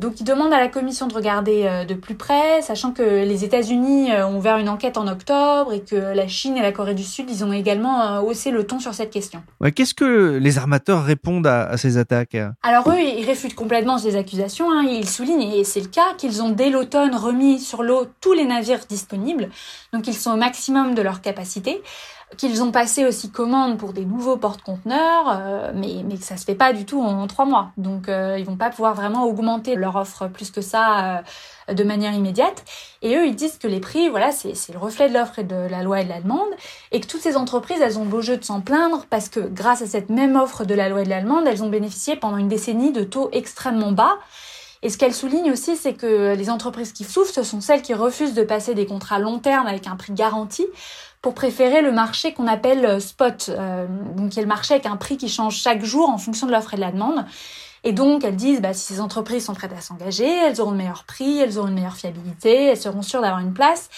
Donc 0.00 0.18
ils 0.18 0.24
demandent 0.24 0.54
à 0.54 0.58
la 0.58 0.68
commission 0.68 1.08
de 1.08 1.14
regarder 1.14 1.64
euh, 1.66 1.84
de 1.84 1.92
plus 1.92 2.14
près, 2.14 2.62
sachant 2.62 2.90
que 2.92 3.02
les 3.02 3.44
États-Unis 3.44 4.10
euh, 4.10 4.26
ont 4.26 4.38
ouvert 4.38 4.56
une 4.56 4.70
enquête 4.70 4.96
en 4.96 5.06
octobre 5.06 5.74
et 5.74 5.82
que 5.82 5.94
la 5.94 6.26
Chine 6.26 6.56
et 6.56 6.62
la 6.62 6.72
Corée 6.72 6.94
du 6.94 7.02
Sud, 7.04 7.28
ils 7.28 7.44
ont 7.44 7.52
également 7.52 8.00
euh, 8.00 8.20
haussé 8.20 8.50
le 8.50 8.66
ton 8.66 8.80
sur 8.80 8.94
cette 8.94 9.10
question. 9.10 9.42
Qu'est-ce 9.76 9.92
que 9.92 10.38
les 10.38 10.56
armateurs 10.56 11.04
répondent 11.04 11.46
à, 11.46 11.76
ces 11.76 11.98
attaques 11.98 12.38
Alors 12.62 12.88
eux, 12.88 12.98
ils 12.98 13.26
réfutent 13.26 13.54
complètement 13.54 13.98
ces 13.98 14.16
accusations. 14.16 14.72
Hein. 14.72 14.86
Ils 14.88 15.06
soulignent, 15.06 15.52
et 15.52 15.64
c'est 15.64 15.82
le 15.82 15.88
cas, 15.88 16.14
qu'ils 16.16 16.42
ont 16.42 16.48
dès 16.48 16.70
l'automne 16.70 17.14
remis 17.14 17.58
sur 17.58 17.82
l'eau 17.82 18.06
tous 18.22 18.32
les 18.32 18.46
navires 18.46 18.86
disponibles. 18.88 19.50
Donc 19.92 20.06
ils 20.06 20.14
sont 20.14 20.32
au 20.32 20.36
maximum 20.36 20.94
de 20.94 21.02
leur 21.02 21.20
capacité 21.20 21.82
qu'ils 22.36 22.62
ont 22.62 22.70
passé 22.70 23.04
aussi 23.04 23.30
commande 23.30 23.76
pour 23.76 23.92
des 23.92 24.04
nouveaux 24.04 24.36
porte-conteneurs, 24.36 25.26
euh, 25.28 25.72
mais, 25.74 26.04
mais 26.04 26.16
que 26.16 26.24
ça 26.24 26.36
se 26.36 26.44
fait 26.44 26.54
pas 26.54 26.72
du 26.72 26.84
tout 26.84 27.02
en, 27.02 27.26
trois 27.26 27.44
mois. 27.44 27.72
Donc 27.76 28.08
euh, 28.08 28.36
ils 28.38 28.44
vont 28.44 28.56
pas 28.56 28.70
pouvoir 28.70 28.94
vraiment 28.94 29.24
augmenter 29.24 29.74
leur 29.74 29.96
offre 29.96 30.28
plus 30.28 30.50
que 30.50 30.60
ça 30.60 31.22
euh, 31.68 31.74
de 31.74 31.84
manière 31.84 32.12
immédiate. 32.12 32.64
Et 33.02 33.16
eux, 33.16 33.26
ils 33.26 33.34
disent 33.34 33.58
que 33.58 33.66
les 33.66 33.80
prix, 33.80 34.08
voilà, 34.08 34.30
c'est 34.30 34.54
le 34.72 34.78
reflet 34.78 35.08
de 35.08 35.14
l'offre 35.14 35.40
et 35.40 35.44
de 35.44 35.56
la 35.56 35.82
loi 35.82 36.00
et 36.00 36.04
de 36.04 36.08
la 36.08 36.20
demande, 36.20 36.48
et 36.92 37.00
que 37.00 37.06
toutes 37.06 37.20
ces 37.20 37.36
entreprises, 37.36 37.80
elles 37.80 37.98
ont 37.98 38.04
beau 38.04 38.20
jeu 38.20 38.36
de 38.36 38.44
s'en 38.44 38.60
plaindre 38.60 39.06
parce 39.10 39.28
que 39.28 39.40
grâce 39.40 39.82
à 39.82 39.86
cette 39.86 40.08
même 40.08 40.36
offre 40.36 40.64
de 40.64 40.74
la 40.74 40.88
loi 40.88 41.02
et 41.02 41.04
de 41.04 41.10
la 41.10 41.22
demande, 41.22 41.46
elles 41.46 41.64
ont 41.64 41.68
bénéficié 41.68 42.16
pendant 42.16 42.36
une 42.36 42.48
décennie 42.48 42.92
de 42.92 43.02
taux 43.02 43.28
extrêmement 43.32 43.92
bas. 43.92 44.18
Et 44.82 44.88
ce 44.88 44.96
qu'elle 44.96 45.14
souligne 45.14 45.52
aussi, 45.52 45.76
c'est 45.76 45.92
que 45.92 46.34
les 46.34 46.48
entreprises 46.48 46.92
qui 46.92 47.04
souffrent, 47.04 47.34
ce 47.34 47.42
sont 47.42 47.60
celles 47.60 47.82
qui 47.82 47.92
refusent 47.92 48.32
de 48.32 48.42
passer 48.42 48.74
des 48.74 48.86
contrats 48.86 49.18
long 49.18 49.38
terme 49.38 49.66
avec 49.66 49.86
un 49.86 49.96
prix 49.96 50.14
garanti 50.14 50.66
pour 51.22 51.34
préférer 51.34 51.82
le 51.82 51.92
marché 51.92 52.32
qu'on 52.32 52.46
appelle 52.46 52.84
euh, 52.84 53.00
spot, 53.00 53.50
euh, 53.50 53.86
donc 54.16 54.30
qui 54.30 54.38
est 54.38 54.42
le 54.42 54.48
marché 54.48 54.74
avec 54.74 54.86
un 54.86 54.96
prix 54.96 55.16
qui 55.16 55.28
change 55.28 55.56
chaque 55.56 55.84
jour 55.84 56.08
en 56.08 56.18
fonction 56.18 56.46
de 56.46 56.52
l'offre 56.52 56.74
et 56.74 56.76
de 56.76 56.80
la 56.80 56.92
demande. 56.92 57.26
Et 57.84 57.92
donc, 57.92 58.24
elles 58.24 58.36
disent, 58.36 58.60
bah, 58.60 58.74
si 58.74 58.94
ces 58.94 59.00
entreprises 59.00 59.46
sont 59.46 59.54
prêtes 59.54 59.72
à 59.76 59.80
s'engager, 59.80 60.28
elles 60.28 60.60
auront 60.60 60.70
le 60.72 60.76
meilleur 60.76 61.04
prix, 61.04 61.38
elles 61.38 61.58
auront 61.58 61.68
une 61.68 61.74
meilleure 61.74 61.96
fiabilité, 61.96 62.66
elles 62.66 62.76
seront 62.76 63.02
sûres 63.02 63.22
d'avoir 63.22 63.40
une 63.40 63.54
place. 63.54 63.88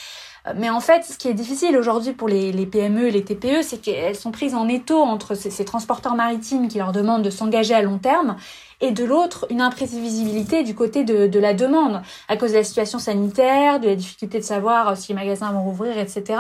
Euh, 0.47 0.53
mais 0.57 0.71
en 0.71 0.81
fait, 0.81 1.05
ce 1.05 1.17
qui 1.17 1.29
est 1.29 1.35
difficile 1.35 1.77
aujourd'hui 1.77 2.13
pour 2.13 2.29
les, 2.29 2.67
PME 2.67 3.09
et 3.09 3.11
les 3.11 3.25
TPE, 3.25 3.63
c'est 3.63 3.81
qu'elles 3.81 4.17
sont 4.17 4.31
prises 4.33 4.55
en 4.55 4.69
étau 4.69 5.01
entre 5.01 5.35
ces 5.35 5.65
transporteurs 5.65 6.15
maritimes 6.15 6.69
qui 6.69 6.79
leur 6.79 6.93
demandent 6.93 7.23
de 7.23 7.31
s'engager 7.31 7.75
à 7.75 7.83
long 7.83 7.99
terme 7.99 8.37
et 8.83 8.90
de 8.90 9.05
l'autre, 9.05 9.47
une 9.49 9.61
imprévisibilité 9.61 10.62
du 10.64 10.75
côté 10.75 11.05
de, 11.05 11.27
de, 11.27 11.40
la 11.40 11.55
demande, 11.55 12.03
à 12.29 12.37
cause 12.37 12.51
de 12.51 12.57
la 12.57 12.64
situation 12.64 12.99
sanitaire, 12.99 13.81
de 13.81 13.88
la 13.88 13.95
difficulté 13.95 14.38
de 14.38 14.45
savoir 14.45 14.97
si 14.97 15.09
les 15.09 15.14
magasins 15.14 15.51
vont 15.53 15.62
rouvrir, 15.62 15.97
etc. 15.97 16.38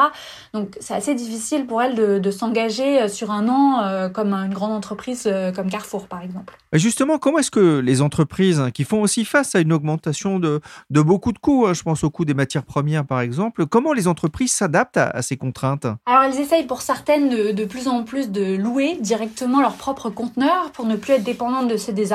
Donc 0.52 0.76
c'est 0.80 0.94
assez 0.94 1.14
difficile 1.14 1.66
pour 1.66 1.80
elles 1.80 1.94
de, 1.94 2.18
de 2.18 2.30
s'engager 2.30 3.08
sur 3.08 3.30
un 3.30 3.48
an 3.48 3.82
euh, 3.82 4.08
comme 4.08 4.34
une 4.34 4.52
grande 4.52 4.72
entreprise 4.72 5.24
euh, 5.26 5.52
comme 5.52 5.70
Carrefour, 5.70 6.06
par 6.08 6.22
exemple. 6.22 6.58
Justement, 6.72 7.18
comment 7.18 7.38
est-ce 7.38 7.50
que 7.50 7.78
les 7.78 8.02
entreprises 8.02 8.60
hein, 8.60 8.70
qui 8.70 8.84
font 8.84 9.02
aussi 9.02 9.24
face 9.24 9.54
à 9.54 9.60
une 9.60 9.72
augmentation 9.72 10.38
de, 10.38 10.60
de 10.90 11.00
beaucoup 11.00 11.32
de 11.32 11.38
coûts, 11.38 11.66
hein, 11.66 11.74
je 11.74 11.82
pense 11.82 12.02
au 12.04 12.10
coût 12.10 12.24
des 12.24 12.34
matières 12.34 12.64
premières 12.64 13.04
par 13.06 13.20
exemple, 13.20 13.66
comment 13.66 13.92
les 13.92 14.08
entreprises 14.08 14.52
s'adaptent 14.52 14.96
à, 14.96 15.22
ces 15.22 15.36
contraintes? 15.36 15.86
Alors 16.06 16.22
elles 16.24 16.40
essayent 16.40 16.66
pour 16.66 16.82
certaines 16.82 17.28
de, 17.28 17.52
de, 17.52 17.64
plus 17.64 17.88
en 17.88 18.04
plus 18.04 18.30
de 18.30 18.56
louer 18.56 18.96
directement 19.00 19.60
leurs 19.60 19.74
propres 19.76 20.10
conteneurs 20.10 20.72
pour 20.72 20.86
ne 20.86 20.96
plus 20.96 21.14
être 21.14 21.24
dépendantes 21.24 21.68
de 21.68 21.76
ceux 21.76 21.92
des 21.92 22.12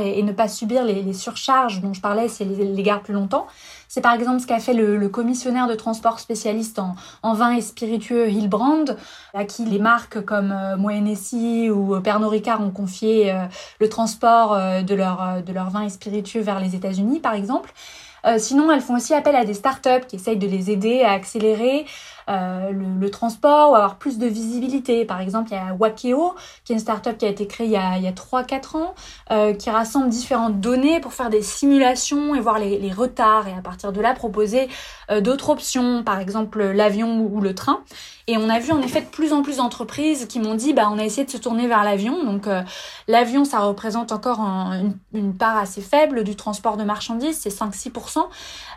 et, 0.00 0.22
ne 0.22 0.32
pas 0.32 0.48
subir 0.48 0.84
les, 0.84 1.12
surcharges 1.12 1.80
dont 1.80 1.92
je 1.92 2.00
parlais 2.00 2.28
si 2.28 2.42
elles 2.42 2.74
les, 2.74 2.82
gardent 2.82 3.02
plus 3.02 3.14
longtemps. 3.14 3.46
C'est 3.88 4.00
par 4.00 4.14
exemple 4.14 4.40
ce 4.40 4.46
qu'a 4.46 4.58
fait 4.58 4.74
le, 4.74 5.08
commissionnaire 5.08 5.68
de 5.68 5.74
transport 5.74 6.18
spécialiste 6.18 6.78
en, 6.78 6.96
en 7.22 7.34
vin 7.34 7.52
et 7.52 7.60
spiritueux 7.60 8.28
Hilbrand, 8.28 8.96
à 9.34 9.44
qui 9.44 9.64
les 9.64 9.78
marques 9.78 10.24
comme 10.24 10.52
euh, 10.52 11.70
ou 11.70 12.00
Pernod 12.00 12.30
Ricard 12.30 12.60
ont 12.60 12.70
confié 12.70 13.32
euh, 13.32 13.44
le 13.80 13.88
transport 13.88 14.54
euh, 14.54 14.82
de 14.82 14.94
leur, 14.94 15.42
de 15.42 15.52
leur 15.52 15.70
vin 15.70 15.82
et 15.82 15.90
spiritueux 15.90 16.40
vers 16.40 16.60
les 16.60 16.74
États-Unis, 16.74 17.20
par 17.20 17.34
exemple. 17.34 17.72
Euh, 18.26 18.38
sinon, 18.38 18.70
elles 18.70 18.80
font 18.80 18.96
aussi 18.96 19.14
appel 19.14 19.36
à 19.36 19.44
des 19.44 19.54
startups 19.54 20.06
qui 20.08 20.16
essayent 20.16 20.38
de 20.38 20.46
les 20.46 20.70
aider 20.70 21.02
à 21.02 21.12
accélérer 21.12 21.84
euh, 22.30 22.70
le, 22.70 23.10
transport 23.10 23.70
ou 23.70 23.74
avoir 23.74 23.96
plus 23.96 24.18
de 24.18 24.26
visibilité. 24.26 25.04
Par 25.04 25.20
exemple, 25.20 25.50
il 25.52 25.54
y 25.54 25.58
a 25.58 25.74
Wakeo, 25.74 26.34
qui 26.64 26.72
est 26.72 26.74
une 26.74 26.80
startup 26.80 27.18
qui 27.18 27.26
a 27.26 27.28
été 27.28 27.46
créée 27.46 27.66
il 27.66 27.72
y 27.72 27.76
a, 27.76 27.92
a 27.92 28.12
3-4 28.12 28.76
ans, 28.78 28.94
euh, 29.30 29.52
qui 29.52 29.68
rassemble 29.68 30.08
différentes 30.08 30.58
données 30.58 31.00
pour 31.00 31.12
faire 31.12 31.28
des 31.28 31.42
simulations 31.42 32.34
et 32.34 32.40
voir 32.40 32.58
les, 32.58 32.92
retards 32.92 33.46
et 33.48 33.52
à 33.52 33.60
partir 33.60 33.92
de 33.92 34.00
là 34.00 34.14
proposer 34.14 34.68
euh, 35.10 35.20
d'autres 35.20 35.50
options, 35.50 36.02
par 36.02 36.18
exemple 36.18 36.62
l'avion 36.62 37.20
ou, 37.20 37.40
le 37.40 37.54
train. 37.54 37.80
Et 38.26 38.38
on 38.38 38.48
a 38.48 38.58
vu 38.58 38.72
en 38.72 38.80
effet 38.80 39.02
de 39.02 39.06
plus 39.06 39.34
en 39.34 39.42
plus 39.42 39.58
d'entreprises 39.58 40.26
qui 40.26 40.40
m'ont 40.40 40.54
dit 40.54 40.72
bah 40.72 40.88
on 40.90 40.98
a 40.98 41.04
essayé 41.04 41.26
de 41.26 41.30
se 41.30 41.36
tourner 41.36 41.66
vers 41.66 41.84
l'avion. 41.84 42.24
Donc 42.24 42.48
l'avion 43.06 43.44
ça 43.44 43.58
représente 43.60 44.12
encore 44.12 44.40
une, 44.40 44.96
une, 45.12 45.36
part 45.36 45.58
assez 45.58 45.82
faible 45.82 46.24
du 46.24 46.34
transport 46.34 46.78
de 46.78 46.84
marchandises, 46.84 47.38
c'est 47.38 47.50
5-6%. 47.50 48.24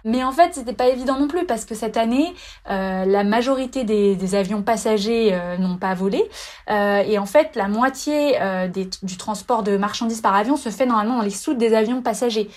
Mais 0.03 0.21
en 0.23 0.33
fait 0.33 0.53
c'était 0.53 0.73
pas 0.73 0.89
évident 0.89 1.17
non 1.17 1.29
plus 1.29 1.45
parce 1.45 1.63
que 1.63 1.75
cette 1.75 1.95
année 1.95 2.33
la 2.65 3.23
majorité 3.37 3.83
des, 3.83 4.35
avions 4.35 4.63
passagers 4.63 5.29
euh, 5.31 5.57
n'ont 5.57 5.77
pas 5.77 5.93
volé. 5.93 6.23
Euh, 6.71 7.03
et 7.05 7.19
en 7.19 7.27
fait, 7.27 7.55
la 7.55 7.67
moitié 7.67 8.41
euh, 8.41 8.67
du 8.67 9.17
transport 9.17 9.61
de 9.61 9.77
marchandises 9.77 10.21
par 10.21 10.35
avion 10.35 10.57
se 10.57 10.69
fait 10.69 10.87
normalement 10.87 11.17
dans 11.17 11.23
les 11.23 11.29
soutes 11.29 11.59
des 11.59 11.75
avions 11.75 12.01
passagers. 12.01 12.49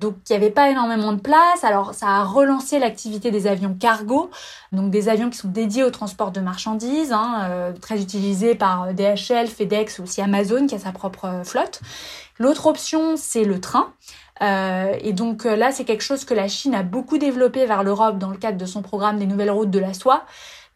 Donc 0.00 0.14
il 0.28 0.32
n'y 0.32 0.36
avait 0.36 0.52
pas 0.52 0.70
énormément 0.70 1.12
de 1.12 1.20
place. 1.20 1.64
Alors 1.64 1.92
ça 1.92 2.06
a 2.06 2.24
relancé 2.24 2.78
l'activité 2.78 3.32
des 3.32 3.48
avions 3.48 3.74
cargo, 3.74 4.30
donc 4.70 4.92
des 4.92 5.08
avions 5.08 5.28
qui 5.28 5.38
sont 5.38 5.48
dédiés 5.48 5.82
au 5.82 5.90
transport 5.90 6.30
de 6.30 6.40
marchandises, 6.40 7.12
hein, 7.12 7.72
très 7.80 8.00
utilisés 8.00 8.54
par 8.54 8.94
DHL, 8.94 9.48
FedEx 9.48 9.98
ou 9.98 10.04
aussi 10.04 10.22
Amazon 10.22 10.68
qui 10.68 10.76
a 10.76 10.78
sa 10.78 10.92
propre 10.92 11.42
flotte. 11.44 11.80
L'autre 12.38 12.66
option, 12.66 13.16
c'est 13.16 13.42
le 13.42 13.60
train. 13.60 13.92
Euh, 14.40 14.94
et 15.00 15.12
donc 15.12 15.46
euh, 15.46 15.56
là, 15.56 15.72
c'est 15.72 15.84
quelque 15.84 16.02
chose 16.02 16.24
que 16.24 16.34
la 16.34 16.48
Chine 16.48 16.74
a 16.74 16.82
beaucoup 16.82 17.18
développé 17.18 17.66
vers 17.66 17.82
l'Europe 17.82 18.18
dans 18.18 18.30
le 18.30 18.36
cadre 18.36 18.58
de 18.58 18.66
son 18.66 18.82
programme 18.82 19.18
des 19.18 19.26
nouvelles 19.26 19.50
routes 19.50 19.70
de 19.70 19.78
la 19.80 19.94
soie 19.94 20.24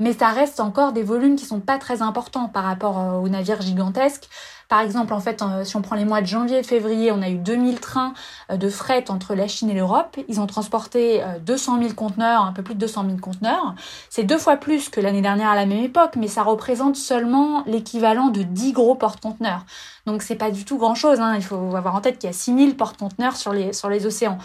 mais 0.03 0.13
ça 0.13 0.31
reste 0.31 0.59
encore 0.59 0.93
des 0.93 1.03
volumes 1.03 1.37
qui 1.37 1.45
sont 1.45 1.61
pas 1.61 1.79
très 1.79 2.03
importants 2.03 2.49
par 2.49 2.65
rapport 2.65 2.99
euh, 2.99 3.19
aux 3.19 3.29
navires 3.29 3.63
gigantesques. 3.63 4.29
Par 4.73 4.81
exemple, 4.81 5.13
en 5.13 5.21
fait, 5.21 5.43
euh, 5.43 5.65
si 5.65 5.77
on 5.77 5.83
prend 5.83 5.97
les 5.97 6.07
mois 6.07 6.23
de 6.23 6.27
janvier 6.27 6.61
et 6.61 6.63
février, 6.63 7.13
on 7.13 7.21
a 7.21 7.29
eu 7.29 7.37
2000 7.37 7.79
trains 7.79 8.15
euh, 8.51 8.57
de 8.57 8.71
fret 8.71 9.11
entre 9.11 9.35
la 9.35 9.47
Chine 9.47 9.69
et 9.69 9.75
l'Europe. 9.75 10.17
Ils 10.29 10.41
ont 10.41 10.47
transporté 10.47 11.23
200 11.45 11.79
000 11.79 11.93
conteneurs, 11.93 12.41
un 12.41 12.55
peu 12.55 12.63
plus 12.63 12.75
de 12.75 12.81
200 12.81 13.05
000 13.05 13.19
conteneurs. 13.19 13.75
C'est 14.09 14.23
deux 14.23 14.39
fois 14.39 14.57
plus 14.57 14.89
que 14.89 14.99
l'année 14.99 15.21
dernière 15.21 15.51
à 15.51 15.57
la 15.57 15.67
même 15.67 15.85
époque, 15.85 16.13
mais 16.17 16.27
ça 16.27 16.43
représente 16.43 16.97
seulement 16.97 17.65
l'équivalent 17.67 18.29
de 18.29 18.43
10 18.45 18.73
gros 18.73 18.95
porte-conteneurs. 18.95 19.67
Donc 20.07 20.23
c'est 20.23 20.37
pas 20.37 20.51
du 20.51 20.65
tout 20.65 20.79
grand 20.79 20.95
chose. 20.95 21.21
Hein. 21.21 21.35
Il 21.37 21.45
faut 21.45 21.77
avoir 21.77 21.95
en 21.95 22.01
tête 22.01 22.19
qu'il 22.19 22.29
y 22.29 22.31
a 22.31 22.35
6000 22.35 22.75
porte-conteneurs 22.75 23.37
sur 23.37 23.53
les, 23.53 23.75
sur 23.75 23.91
les 23.91 24.07
océans 24.07 24.39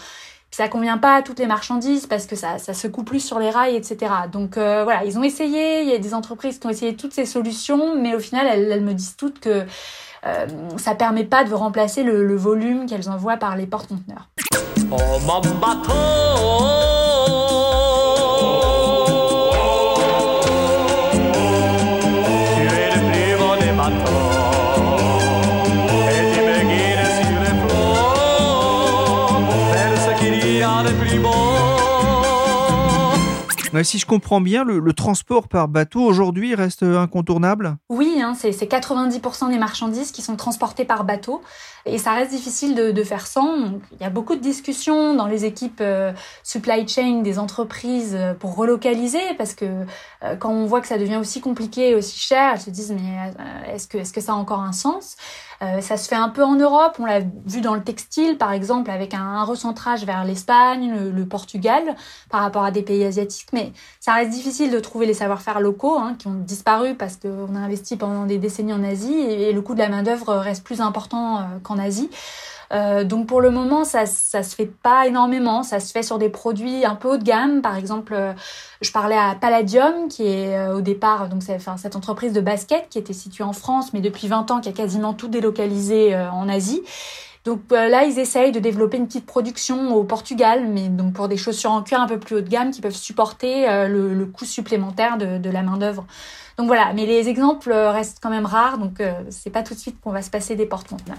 ça 0.50 0.68
convient 0.68 0.98
pas 0.98 1.16
à 1.16 1.22
toutes 1.22 1.38
les 1.38 1.46
marchandises 1.46 2.06
parce 2.06 2.26
que 2.26 2.34
ça, 2.34 2.58
ça 2.58 2.74
se 2.74 2.88
coupe 2.88 3.06
plus 3.06 3.20
sur 3.20 3.38
les 3.38 3.50
rails, 3.50 3.76
etc. 3.76 4.12
Donc 4.32 4.56
euh, 4.56 4.82
voilà, 4.82 5.04
ils 5.04 5.18
ont 5.18 5.22
essayé, 5.22 5.82
il 5.82 5.88
y 5.88 5.92
a 5.92 5.98
des 5.98 6.14
entreprises 6.14 6.58
qui 6.58 6.66
ont 6.66 6.70
essayé 6.70 6.96
toutes 6.96 7.12
ces 7.12 7.26
solutions, 7.26 7.94
mais 8.00 8.14
au 8.14 8.18
final, 8.18 8.46
elles, 8.46 8.82
me 8.82 8.94
disent 8.94 9.16
toutes 9.16 9.40
que 9.40 9.64
euh, 10.26 10.46
ça 10.76 10.94
permet 10.94 11.24
pas 11.24 11.44
de 11.44 11.54
remplacer 11.54 12.02
le, 12.02 12.24
le 12.26 12.36
volume 12.36 12.86
qu'elles 12.86 13.08
envoient 13.08 13.36
par 13.36 13.56
les 13.56 13.66
porte-conteneurs. 13.66 14.28
Si 33.82 33.98
je 33.98 34.06
comprends 34.06 34.40
bien, 34.40 34.64
le, 34.64 34.92
transport 34.92 35.48
par 35.48 35.68
bateau 35.68 36.02
aujourd'hui 36.02 36.54
reste 36.54 36.82
incontournable? 36.82 37.76
Oui, 37.88 38.20
hein, 38.20 38.34
c'est 38.36 38.50
90% 38.50 39.50
des 39.50 39.58
marchandises 39.58 40.12
qui 40.12 40.22
sont 40.22 40.36
transportées 40.36 40.84
par 40.84 41.04
bateau. 41.04 41.42
Et 41.88 41.98
ça 41.98 42.12
reste 42.12 42.30
difficile 42.30 42.74
de, 42.74 43.02
faire 43.02 43.26
sans. 43.26 43.80
il 43.92 44.00
y 44.00 44.04
a 44.04 44.10
beaucoup 44.10 44.34
de 44.34 44.40
discussions 44.40 45.14
dans 45.14 45.26
les 45.26 45.44
équipes 45.44 45.80
euh, 45.80 46.12
supply 46.42 46.86
chain 46.86 47.22
des 47.22 47.38
entreprises 47.38 48.14
euh, 48.14 48.34
pour 48.34 48.56
relocaliser 48.56 49.22
parce 49.38 49.54
que 49.54 49.64
euh, 49.64 50.36
quand 50.36 50.50
on 50.50 50.66
voit 50.66 50.80
que 50.80 50.86
ça 50.88 50.98
devient 50.98 51.16
aussi 51.16 51.40
compliqué 51.40 51.90
et 51.90 51.94
aussi 51.94 52.18
cher, 52.18 52.52
elles 52.54 52.60
se 52.60 52.70
disent 52.70 52.92
mais 52.92 53.72
est-ce 53.72 54.12
que, 54.12 54.20
ça 54.20 54.32
a 54.32 54.34
encore 54.34 54.60
un 54.60 54.72
sens? 54.72 55.16
Ça 55.80 55.96
se 55.96 56.08
fait 56.08 56.14
un 56.14 56.28
peu 56.28 56.44
en 56.44 56.54
Europe, 56.54 56.96
on 57.00 57.04
l'a 57.04 57.18
vu 57.18 57.60
dans 57.60 57.74
le 57.74 57.82
textile 57.82 58.38
par 58.38 58.52
exemple 58.52 58.92
avec 58.92 59.12
un, 59.12 59.42
recentrage 59.42 60.04
vers 60.04 60.24
l'Espagne, 60.24 60.94
le, 61.12 61.26
Portugal 61.26 61.96
par 62.30 62.42
rapport 62.42 62.62
à 62.62 62.70
des 62.70 62.82
pays 62.82 63.04
asiatiques, 63.04 63.52
ça 64.00 64.14
reste 64.14 64.30
difficile 64.30 64.70
de 64.70 64.80
trouver 64.80 65.06
les 65.06 65.14
savoir-faire 65.14 65.60
locaux 65.60 65.96
hein, 65.98 66.14
qui 66.18 66.26
ont 66.26 66.34
disparu 66.34 66.94
parce 66.94 67.16
qu'on 67.16 67.54
a 67.54 67.58
investi 67.58 67.96
pendant 67.96 68.24
des 68.24 68.38
décennies 68.38 68.72
en 68.72 68.84
Asie 68.84 69.14
et, 69.14 69.52
le 69.52 69.62
coût 69.62 69.74
de 69.74 69.80
la 69.80 69.88
main-d'œuvre 69.88 70.34
reste 70.34 70.64
plus 70.64 70.80
important 70.80 71.38
euh, 71.38 71.42
qu'en 71.62 71.78
Asie. 71.78 72.10
Euh, 72.70 73.02
donc 73.02 73.26
pour 73.26 73.40
le 73.40 73.50
moment, 73.50 73.84
ça 73.84 74.04
ça 74.04 74.42
se 74.42 74.54
fait 74.54 74.66
pas 74.66 75.06
énormément. 75.06 75.62
Ça 75.62 75.80
se 75.80 75.90
fait 75.90 76.02
sur 76.02 76.18
des 76.18 76.28
produits 76.28 76.84
un 76.84 76.94
peu 76.94 77.08
haut 77.08 77.16
de 77.16 77.24
gamme. 77.24 77.62
Par 77.62 77.76
exemple, 77.76 78.12
euh, 78.14 78.32
je 78.82 78.92
parlais 78.92 79.16
à 79.16 79.34
Palladium, 79.40 80.08
qui 80.08 80.26
est 80.26 80.68
au 80.68 80.82
départ 80.82 81.28
donc 81.28 81.42
cette 81.42 81.96
entreprise 81.96 82.32
de 82.32 82.40
basket 82.40 82.88
qui 82.90 82.98
était 82.98 83.14
située 83.14 83.44
en 83.44 83.54
France, 83.54 83.92
mais 83.94 84.00
depuis 84.00 84.28
20 84.28 84.50
ans 84.50 84.60
qui 84.60 84.68
a 84.68 84.72
quasiment 84.72 85.14
tout 85.14 85.28
délocalisé 85.28 86.14
en 86.14 86.48
Asie 86.48 86.82
donc 87.48 87.62
euh, 87.72 87.88
là, 87.88 88.04
ils 88.04 88.18
essayent 88.18 88.52
de 88.52 88.60
développer 88.60 88.98
une 88.98 89.06
petite 89.06 89.24
production 89.24 89.94
au 89.94 90.04
Portugal, 90.04 90.66
mais 90.68 90.88
donc 90.88 91.14
pour 91.14 91.28
des 91.28 91.38
chaussures 91.38 91.70
en 91.70 91.82
cuir 91.82 91.98
un 91.98 92.06
peu 92.06 92.18
plus 92.18 92.36
haut 92.36 92.40
de 92.42 92.48
gamme 92.48 92.72
qui 92.72 92.82
peuvent 92.82 92.94
supporter 92.94 93.66
euh, 93.66 93.88
le, 93.88 94.26
coût 94.26 94.44
supplémentaire 94.44 95.16
de, 95.16 95.48
la 95.48 95.62
main 95.62 95.78
d'œuvre. 95.78 96.04
Donc 96.58 96.66
voilà, 96.66 96.92
mais 96.94 97.06
les 97.06 97.30
exemples 97.30 97.72
restent 97.72 98.18
quand 98.20 98.28
même 98.28 98.44
rares, 98.44 98.76
donc 98.76 99.00
euh, 99.00 99.12
c'est 99.30 99.48
pas 99.48 99.62
tout 99.62 99.72
de 99.72 99.78
suite 99.78 99.98
qu'on 100.02 100.12
va 100.12 100.20
se 100.20 100.28
passer 100.28 100.56
des 100.56 100.66
porte-conteneurs. 100.66 101.16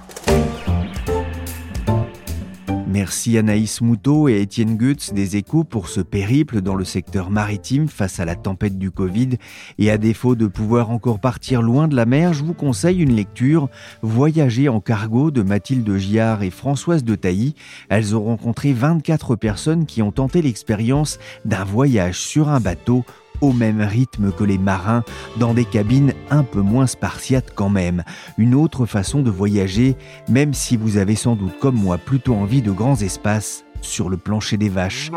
Merci 2.92 3.38
Anaïs 3.38 3.82
Moutot 3.82 4.30
et 4.30 4.42
Étienne 4.42 4.76
Goetz 4.76 5.14
des 5.14 5.38
Échos 5.38 5.64
pour 5.64 5.90
ce 5.90 6.02
périple 6.02 6.62
dans 6.62 6.74
le 6.74 6.84
secteur 6.84 7.30
maritime 7.30 7.88
face 7.88 8.20
à 8.20 8.26
la 8.26 8.36
tempête 8.36 8.80
du 8.80 8.90
Covid. 8.90 9.38
Et 9.78 9.92
à 9.92 10.00
défaut 10.00 10.34
de 10.34 10.48
pouvoir 10.48 10.90
encore 10.90 11.20
partir 11.20 11.62
loin 11.62 11.88
de 11.88 11.96
la 11.96 12.08
mer, 12.08 12.34
je 12.34 12.44
vous 12.44 12.56
conseille 12.56 13.04
une 13.04 13.16
lecture 13.16 13.70
Voyager 14.02 14.70
en 14.70 14.82
cargo 14.82 15.30
de 15.30 15.44
Mathilde 15.44 15.98
Giard 15.98 16.42
et 16.42 16.50
Françoise 16.50 17.04
de 17.04 17.14
Tailly. 17.14 17.54
Elles 17.90 18.16
ont 18.16 18.24
rencontré 18.24 18.74
24 18.74 19.36
personnes 19.36 19.86
qui 19.86 20.02
ont 20.02 20.12
tenté 20.12 20.42
l'expérience 20.42 21.20
d'un 21.46 21.66
voyage 21.66 22.18
sur 22.20 22.50
un 22.50 22.60
bateau 22.60 23.06
au 23.42 23.54
même 23.54 23.82
rythme 23.82 24.32
que 24.32 24.44
les 24.44 24.58
marins, 24.58 25.04
dans 25.38 25.54
des 25.54 25.66
cabines 25.66 26.14
un 26.30 26.44
peu 26.44 26.62
moins 26.62 26.88
spartiates 26.88 27.54
quand 27.56 27.70
même. 27.70 28.04
Une 28.38 28.56
autre 28.56 28.86
façon 28.86 29.22
de 29.22 29.30
voyager, 29.30 29.96
même 30.28 30.54
si 30.54 30.78
vous 30.78 30.98
avez 30.98 31.16
sans 31.16 31.36
doute 31.36 31.58
comme 31.60 31.76
moi 31.76 31.98
plutôt 31.98 32.36
envie 32.36 32.62
de 32.62 32.72
grands 32.72 32.98
espaces 32.98 33.64
sur 33.82 34.10
le 34.10 34.18
plancher 34.18 34.58
des 34.58 34.70
vaches. 34.70 35.12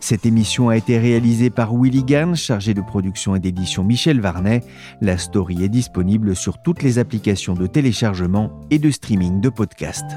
Cette 0.00 0.26
émission 0.26 0.68
a 0.68 0.76
été 0.76 0.98
réalisée 0.98 1.50
par 1.50 1.74
Willy 1.74 2.04
Gann, 2.04 2.36
chargé 2.36 2.74
de 2.74 2.80
production 2.80 3.34
et 3.34 3.40
d'édition 3.40 3.82
Michel 3.84 4.20
Varnet. 4.20 4.62
La 5.00 5.18
story 5.18 5.64
est 5.64 5.68
disponible 5.68 6.36
sur 6.36 6.58
toutes 6.58 6.82
les 6.82 6.98
applications 6.98 7.54
de 7.54 7.66
téléchargement 7.66 8.52
et 8.70 8.78
de 8.78 8.90
streaming 8.90 9.40
de 9.40 9.48
podcasts. 9.48 10.16